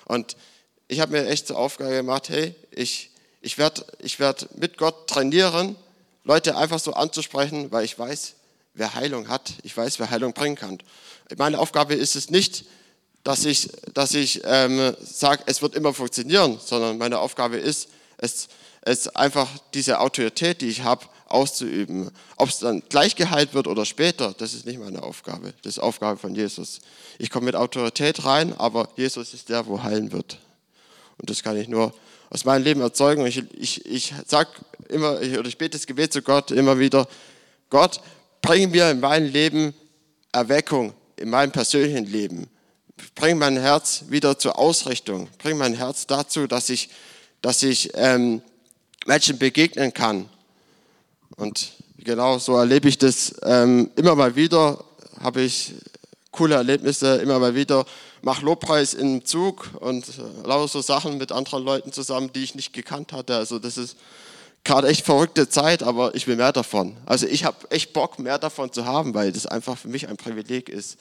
[0.05, 0.35] Und
[0.87, 5.07] ich habe mir echt zur Aufgabe gemacht, hey, ich, ich werde ich werd mit Gott
[5.07, 5.75] trainieren,
[6.23, 8.33] Leute einfach so anzusprechen, weil ich weiß,
[8.73, 10.79] wer Heilung hat, ich weiß, wer Heilung bringen kann.
[11.37, 12.65] Meine Aufgabe ist es nicht,
[13.23, 18.47] dass ich, dass ich ähm, sage, es wird immer funktionieren, sondern meine Aufgabe ist, es,
[18.81, 22.09] es einfach diese Autorität, die ich habe, auszuüben.
[22.37, 25.53] Ob es dann gleich geheilt wird oder später, das ist nicht meine Aufgabe.
[25.61, 26.79] Das ist Aufgabe von Jesus.
[27.19, 30.39] Ich komme mit Autorität rein, aber Jesus ist der, wo heilen wird.
[31.17, 31.93] Und das kann ich nur
[32.29, 33.25] aus meinem Leben erzeugen.
[33.25, 34.49] Ich, ich, ich sage
[34.87, 37.07] immer, ich, oder ich bete das Gebet zu Gott immer wieder,
[37.69, 38.01] Gott,
[38.41, 39.73] bring mir in mein Leben
[40.31, 42.47] Erweckung, in meinem persönlichen Leben.
[43.15, 46.89] Bring mein Herz wieder zur Ausrichtung, bring mein Herz dazu, dass ich,
[47.41, 48.41] dass ich ähm,
[49.05, 50.29] Menschen begegnen kann.
[51.35, 54.83] Und genau so erlebe ich das ähm, immer mal wieder,
[55.21, 55.73] habe ich
[56.31, 57.85] coole Erlebnisse immer mal wieder,
[58.21, 62.55] mache Lobpreis im Zug und äh, lauter so Sachen mit anderen Leuten zusammen, die ich
[62.55, 63.35] nicht gekannt hatte.
[63.35, 63.97] Also das ist
[64.63, 66.97] gerade echt verrückte Zeit, aber ich will mehr davon.
[67.05, 70.17] Also ich habe echt Bock, mehr davon zu haben, weil das einfach für mich ein
[70.17, 70.97] Privileg ist,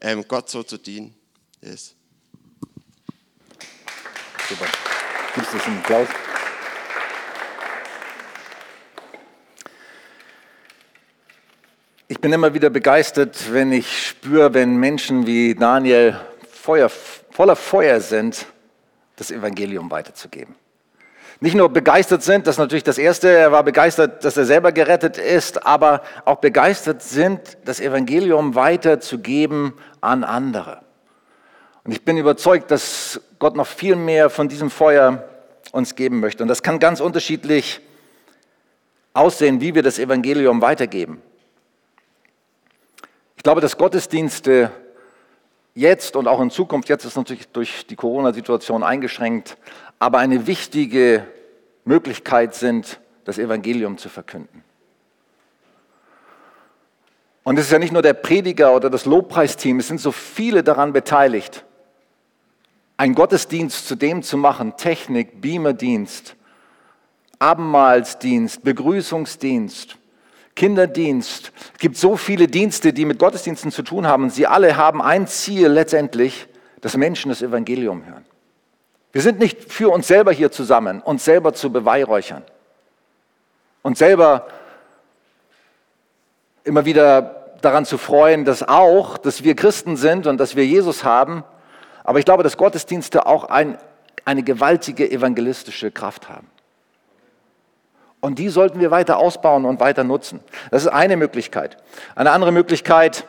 [0.00, 1.14] ähm, Gott so zu dienen.
[1.60, 1.94] Yes.
[4.48, 4.66] Super.
[5.34, 6.08] Gibst du einen Applaus?
[12.10, 16.18] Ich bin immer wieder begeistert, wenn ich spüre, wenn Menschen wie Daniel
[16.50, 18.46] Feuer, voller Feuer sind,
[19.16, 20.54] das Evangelium weiterzugeben.
[21.40, 24.72] Nicht nur begeistert sind, das ist natürlich das Erste, er war begeistert, dass er selber
[24.72, 30.87] gerettet ist, aber auch begeistert sind, das Evangelium weiterzugeben an andere.
[31.88, 35.26] Und ich bin überzeugt, dass Gott noch viel mehr von diesem Feuer
[35.72, 36.42] uns geben möchte.
[36.42, 37.80] Und das kann ganz unterschiedlich
[39.14, 41.22] aussehen, wie wir das Evangelium weitergeben.
[43.36, 44.70] Ich glaube, dass Gottesdienste
[45.74, 49.56] jetzt und auch in Zukunft, jetzt ist natürlich durch die Corona-Situation eingeschränkt,
[49.98, 51.26] aber eine wichtige
[51.86, 54.62] Möglichkeit sind, das Evangelium zu verkünden.
[57.44, 60.62] Und es ist ja nicht nur der Prediger oder das Lobpreisteam, es sind so viele
[60.62, 61.64] daran beteiligt,
[62.98, 66.34] einen Gottesdienst zu dem zu machen, Technik, Beamerdienst,
[67.38, 69.96] Abendmahlsdienst, Begrüßungsdienst,
[70.56, 71.52] Kinderdienst.
[71.74, 74.24] Es gibt so viele Dienste, die mit Gottesdiensten zu tun haben.
[74.24, 76.48] Und sie alle haben ein Ziel letztendlich,
[76.80, 78.24] dass Menschen das Evangelium hören.
[79.12, 82.42] Wir sind nicht für uns selber hier zusammen, uns selber zu beweihräuchern.
[83.82, 84.48] Uns selber
[86.64, 91.04] immer wieder daran zu freuen, dass auch, dass wir Christen sind und dass wir Jesus
[91.04, 91.44] haben.
[92.08, 93.76] Aber ich glaube, dass Gottesdienste auch ein,
[94.24, 96.46] eine gewaltige evangelistische Kraft haben.
[98.20, 100.40] Und die sollten wir weiter ausbauen und weiter nutzen.
[100.70, 101.76] Das ist eine Möglichkeit.
[102.14, 103.26] Eine andere Möglichkeit,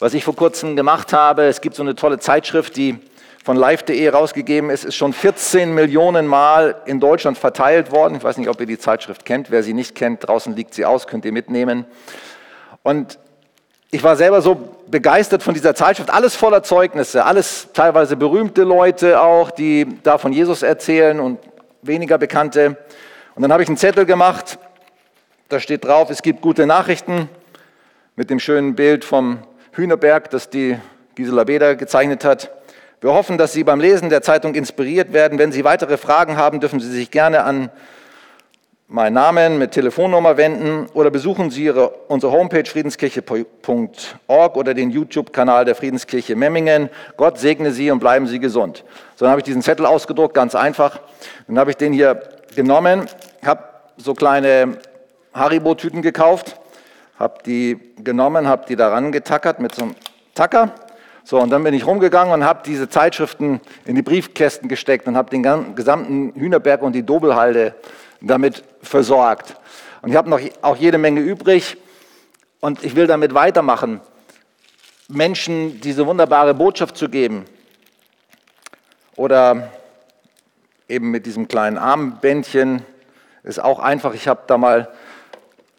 [0.00, 2.98] was ich vor kurzem gemacht habe, es gibt so eine tolle Zeitschrift, die
[3.44, 8.16] von live.de rausgegeben ist, ist schon 14 Millionen Mal in Deutschland verteilt worden.
[8.16, 9.52] Ich weiß nicht, ob ihr die Zeitschrift kennt.
[9.52, 11.86] Wer sie nicht kennt, draußen liegt sie aus, könnt ihr mitnehmen.
[12.82, 13.20] Und
[13.94, 14.56] ich war selber so
[14.88, 20.32] begeistert von dieser Zeitschrift, alles voller Zeugnisse, alles teilweise berühmte Leute auch, die da von
[20.32, 21.38] Jesus erzählen und
[21.80, 22.76] weniger bekannte.
[23.36, 24.58] Und dann habe ich einen Zettel gemacht,
[25.48, 27.28] da steht drauf, es gibt gute Nachrichten
[28.16, 29.38] mit dem schönen Bild vom
[29.70, 30.76] Hühnerberg, das die
[31.14, 32.50] Gisela Beder gezeichnet hat.
[33.00, 35.38] Wir hoffen, dass Sie beim Lesen der Zeitung inspiriert werden.
[35.38, 37.70] Wenn Sie weitere Fragen haben, dürfen Sie sich gerne an
[38.94, 45.64] meinen Namen mit Telefonnummer wenden oder besuchen Sie Ihre, unsere Homepage friedenskirche.org oder den YouTube-Kanal
[45.64, 46.88] der Friedenskirche Memmingen.
[47.16, 48.84] Gott segne Sie und bleiben Sie gesund.
[49.16, 51.00] So, dann habe ich diesen Zettel ausgedruckt, ganz einfach.
[51.48, 52.22] Dann habe ich den hier
[52.54, 53.06] genommen,
[53.44, 53.64] habe
[53.96, 54.78] so kleine
[55.32, 56.54] Haribo-Tüten gekauft,
[57.18, 59.96] habe die genommen, habe die daran getackert mit so einem
[60.36, 60.72] Tacker.
[61.24, 65.16] So, und dann bin ich rumgegangen und habe diese Zeitschriften in die Briefkästen gesteckt und
[65.16, 67.74] habe den gesamten Hühnerberg und die Dobelhalde
[68.26, 69.56] damit versorgt.
[70.02, 71.76] Und ich habe noch auch jede Menge übrig
[72.60, 74.00] und ich will damit weitermachen,
[75.08, 77.44] Menschen diese wunderbare Botschaft zu geben.
[79.16, 79.70] Oder
[80.88, 82.82] eben mit diesem kleinen Armbändchen.
[83.42, 84.14] Ist auch einfach.
[84.14, 84.88] Ich habe da mal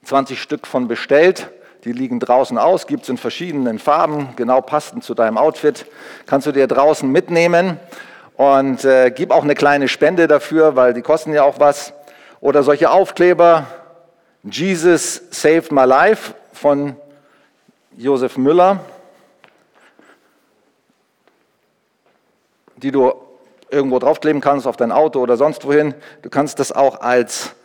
[0.03, 1.49] 20 Stück von bestellt.
[1.83, 5.85] Die liegen draußen aus, gibt es in verschiedenen Farben, genau passend zu deinem Outfit.
[6.25, 7.79] Kannst du dir draußen mitnehmen
[8.37, 11.93] und äh, gib auch eine kleine Spende dafür, weil die kosten ja auch was.
[12.39, 13.67] Oder solche Aufkleber,
[14.43, 16.95] Jesus Saved My Life von
[17.97, 18.79] Josef Müller,
[22.77, 23.13] die du
[23.69, 25.95] irgendwo draufkleben kannst, auf dein Auto oder sonst wohin.
[26.21, 27.55] Du kannst das auch als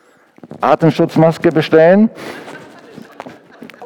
[0.61, 2.11] Atemschutzmaske bestellen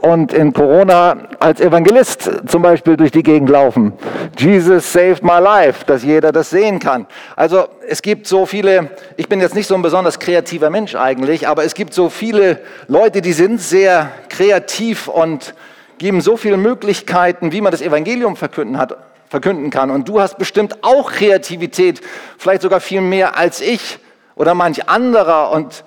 [0.04, 3.94] und in Corona als Evangelist zum Beispiel durch die Gegend laufen.
[4.36, 7.06] Jesus saved my life, dass jeder das sehen kann.
[7.36, 11.48] Also es gibt so viele, ich bin jetzt nicht so ein besonders kreativer Mensch eigentlich,
[11.48, 15.54] aber es gibt so viele Leute, die sind sehr kreativ und
[15.98, 18.96] geben so viele Möglichkeiten, wie man das Evangelium verkünden hat
[19.30, 19.90] verkünden kann.
[19.90, 22.00] Und du hast bestimmt auch Kreativität,
[22.38, 23.98] vielleicht sogar viel mehr als ich
[24.36, 25.82] oder manch anderer und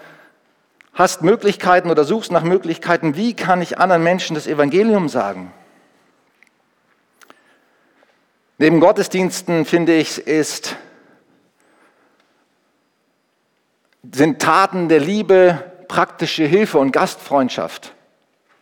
[0.98, 5.54] hast Möglichkeiten oder suchst nach Möglichkeiten, wie kann ich anderen Menschen das Evangelium sagen.
[8.58, 10.76] Neben Gottesdiensten finde ich, ist,
[14.12, 17.94] sind Taten der Liebe, praktische Hilfe und Gastfreundschaft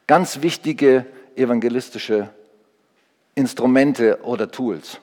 [0.08, 1.06] ganz wichtige
[1.38, 2.30] evangelistische
[3.34, 5.00] Instrumente oder Tools.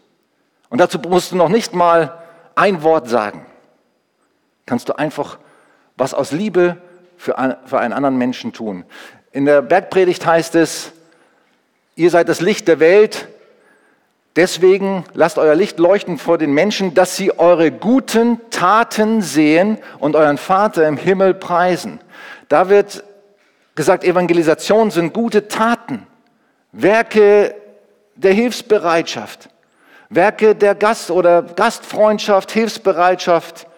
[0.68, 2.22] Und dazu musst du noch nicht mal
[2.54, 3.46] ein Wort sagen.
[4.66, 5.38] Kannst du einfach
[5.96, 6.76] was aus Liebe
[7.22, 8.84] für, einen anderen Menschen tun.
[9.30, 10.90] In der Bergpredigt heißt es,
[11.94, 13.28] ihr seid das Licht der Welt,
[14.34, 20.16] deswegen lasst euer Licht leuchten vor den Menschen, dass sie eure guten Taten sehen und
[20.16, 22.00] euren Vater im Himmel preisen.
[22.48, 23.04] Da wird
[23.76, 26.08] gesagt, Evangelisation sind gute Taten,
[26.72, 27.54] Werke
[28.16, 29.48] der Hilfsbereitschaft,
[30.08, 33.68] Werke der Gast- oder Gastfreundschaft, Hilfsbereitschaft,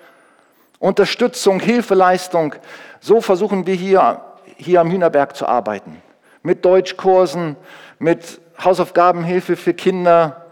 [0.84, 2.54] Unterstützung, Hilfeleistung.
[3.00, 4.20] So versuchen wir hier,
[4.58, 6.02] hier am Hühnerberg zu arbeiten.
[6.42, 7.56] Mit Deutschkursen,
[7.98, 10.44] mit Hausaufgabenhilfe für Kinder.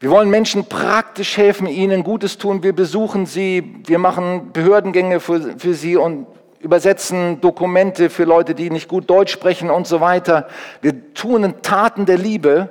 [0.00, 2.64] Wir wollen Menschen praktisch helfen, ihnen Gutes tun.
[2.64, 6.26] Wir besuchen sie, wir machen Behördengänge für, für sie und
[6.58, 10.48] übersetzen Dokumente für Leute, die nicht gut Deutsch sprechen und so weiter.
[10.80, 12.68] Wir tun Taten der Liebe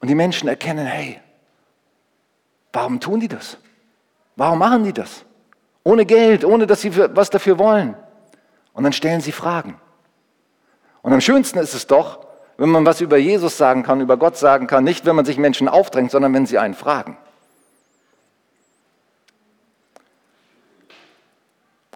[0.00, 1.20] und die Menschen erkennen, hey,
[2.72, 3.58] warum tun die das?
[4.36, 5.24] Warum machen die das?
[5.82, 7.96] Ohne Geld, ohne dass sie was dafür wollen.
[8.72, 9.80] Und dann stellen sie Fragen.
[11.02, 12.26] Und am schönsten ist es doch,
[12.58, 15.38] wenn man was über Jesus sagen kann, über Gott sagen kann, nicht wenn man sich
[15.38, 17.16] Menschen aufdrängt, sondern wenn sie einen fragen.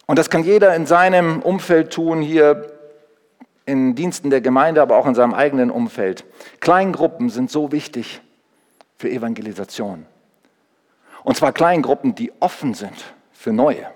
[0.07, 2.73] Und das kann jeder in seinem Umfeld tun, hier
[3.65, 6.25] in Diensten der Gemeinde, aber auch in seinem eigenen Umfeld.
[6.59, 8.21] Kleingruppen sind so wichtig
[8.97, 10.07] für Evangelisation.
[11.23, 12.95] Und zwar Kleingruppen, die offen sind
[13.33, 13.87] für Neue.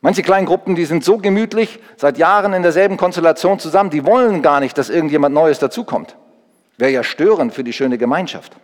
[0.00, 4.58] Manche Kleingruppen, die sind so gemütlich, seit Jahren in derselben Konstellation zusammen, die wollen gar
[4.58, 6.16] nicht, dass irgendjemand Neues dazukommt.
[6.76, 8.56] Wäre ja störend für die schöne Gemeinschaft.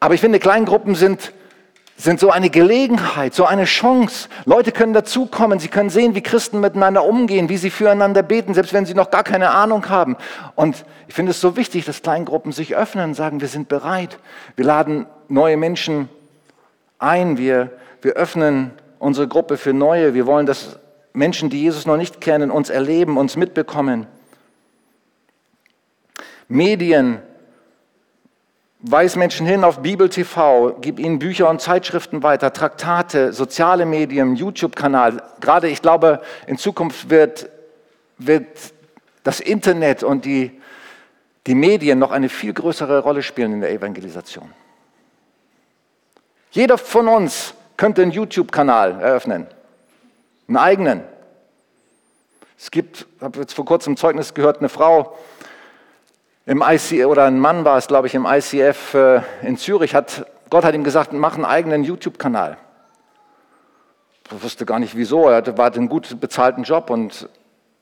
[0.00, 1.32] Aber ich finde, Kleingruppen sind
[1.98, 4.28] sind so eine Gelegenheit, so eine Chance.
[4.44, 8.72] Leute können dazukommen, sie können sehen, wie Christen miteinander umgehen, wie sie füreinander beten, selbst
[8.72, 10.16] wenn sie noch gar keine Ahnung haben.
[10.54, 14.20] Und ich finde es so wichtig, dass Kleingruppen sich öffnen und sagen, wir sind bereit.
[14.54, 16.08] Wir laden neue Menschen
[16.98, 17.70] ein, wir,
[18.02, 20.14] wir öffnen unsere Gruppe für neue.
[20.14, 20.78] Wir wollen, dass
[21.12, 24.06] Menschen, die Jesus noch nicht kennen, uns erleben, uns mitbekommen.
[26.48, 27.20] Medien
[28.80, 34.36] Weis Menschen hin auf Bibel TV, gib ihnen Bücher und Zeitschriften weiter, Traktate, soziale Medien,
[34.36, 35.20] YouTube-Kanal.
[35.40, 37.50] Gerade ich glaube, in Zukunft wird,
[38.18, 38.46] wird
[39.24, 40.60] das Internet und die,
[41.48, 44.48] die Medien noch eine viel größere Rolle spielen in der Evangelisation.
[46.50, 49.46] Jeder von uns könnte einen YouTube-Kanal eröffnen,
[50.48, 51.02] einen eigenen.
[52.58, 55.16] Es gibt, ich habe jetzt vor kurzem Zeugnis gehört, eine Frau,
[56.46, 60.26] im IC, oder ein Mann war es, glaube ich, im ICF äh, in Zürich, hat,
[60.48, 62.56] Gott hat ihm gesagt, mach einen eigenen YouTube-Kanal.
[64.24, 67.28] Ich wusste gar nicht wieso, er hatte, hatte einen gut bezahlten Job und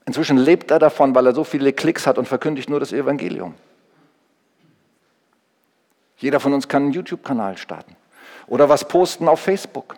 [0.04, 3.54] inzwischen lebt er davon, weil er so viele Klicks hat und verkündigt nur das Evangelium.
[6.18, 7.96] Jeder von uns kann einen YouTube-Kanal starten
[8.46, 9.96] oder was posten auf Facebook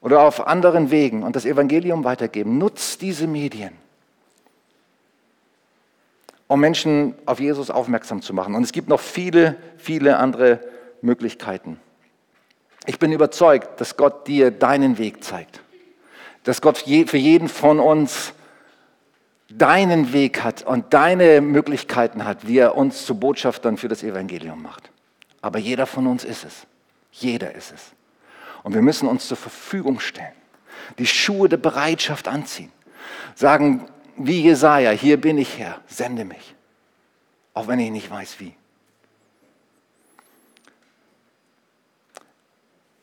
[0.00, 2.58] oder auf anderen Wegen und das Evangelium weitergeben.
[2.58, 3.72] Nutzt diese Medien
[6.46, 8.54] um Menschen auf Jesus aufmerksam zu machen.
[8.54, 10.60] Und es gibt noch viele, viele andere
[11.02, 11.80] Möglichkeiten.
[12.86, 15.60] Ich bin überzeugt, dass Gott dir deinen Weg zeigt.
[16.44, 18.34] Dass Gott für jeden von uns
[19.48, 24.62] deinen Weg hat und deine Möglichkeiten hat, wie er uns zu Botschaftern für das Evangelium
[24.62, 24.90] macht.
[25.40, 26.66] Aber jeder von uns ist es.
[27.14, 27.92] Jeder ist es.
[28.62, 30.32] Und wir müssen uns zur Verfügung stellen.
[30.98, 32.72] Die Schuhe der Bereitschaft anziehen.
[33.34, 36.54] Sagen, wie Jesaja, hier bin ich Herr, sende mich.
[37.52, 38.54] Auch wenn ich nicht weiß wie.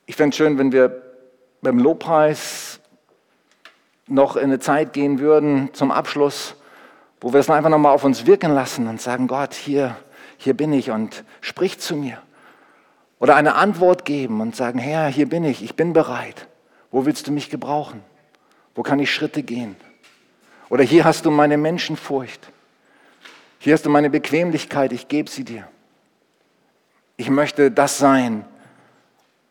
[0.05, 1.01] Ich fände es schön, wenn wir
[1.61, 2.79] beim Lobpreis
[4.07, 6.55] noch in eine Zeit gehen würden zum Abschluss,
[7.21, 9.95] wo wir es einfach nochmal auf uns wirken lassen und sagen, Gott, hier,
[10.37, 12.21] hier bin ich und sprich zu mir.
[13.21, 16.47] Oder eine Antwort geben und sagen, Herr, hier bin ich, ich bin bereit.
[16.89, 18.01] Wo willst du mich gebrauchen?
[18.73, 19.75] Wo kann ich Schritte gehen?
[20.69, 22.51] Oder hier hast du meine Menschenfurcht.
[23.59, 25.67] Hier hast du meine Bequemlichkeit, ich gebe sie dir.
[27.15, 28.43] Ich möchte das sein,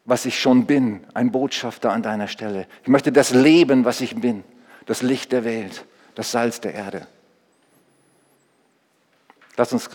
[0.04, 2.66] was ich schon bin, ein Botschafter an deiner Stelle.
[2.82, 4.42] Ich möchte das leben, was ich bin,
[4.86, 5.84] das Licht der Welt,
[6.16, 7.06] das Salz der Erde.
[9.56, 9.90] Lass uns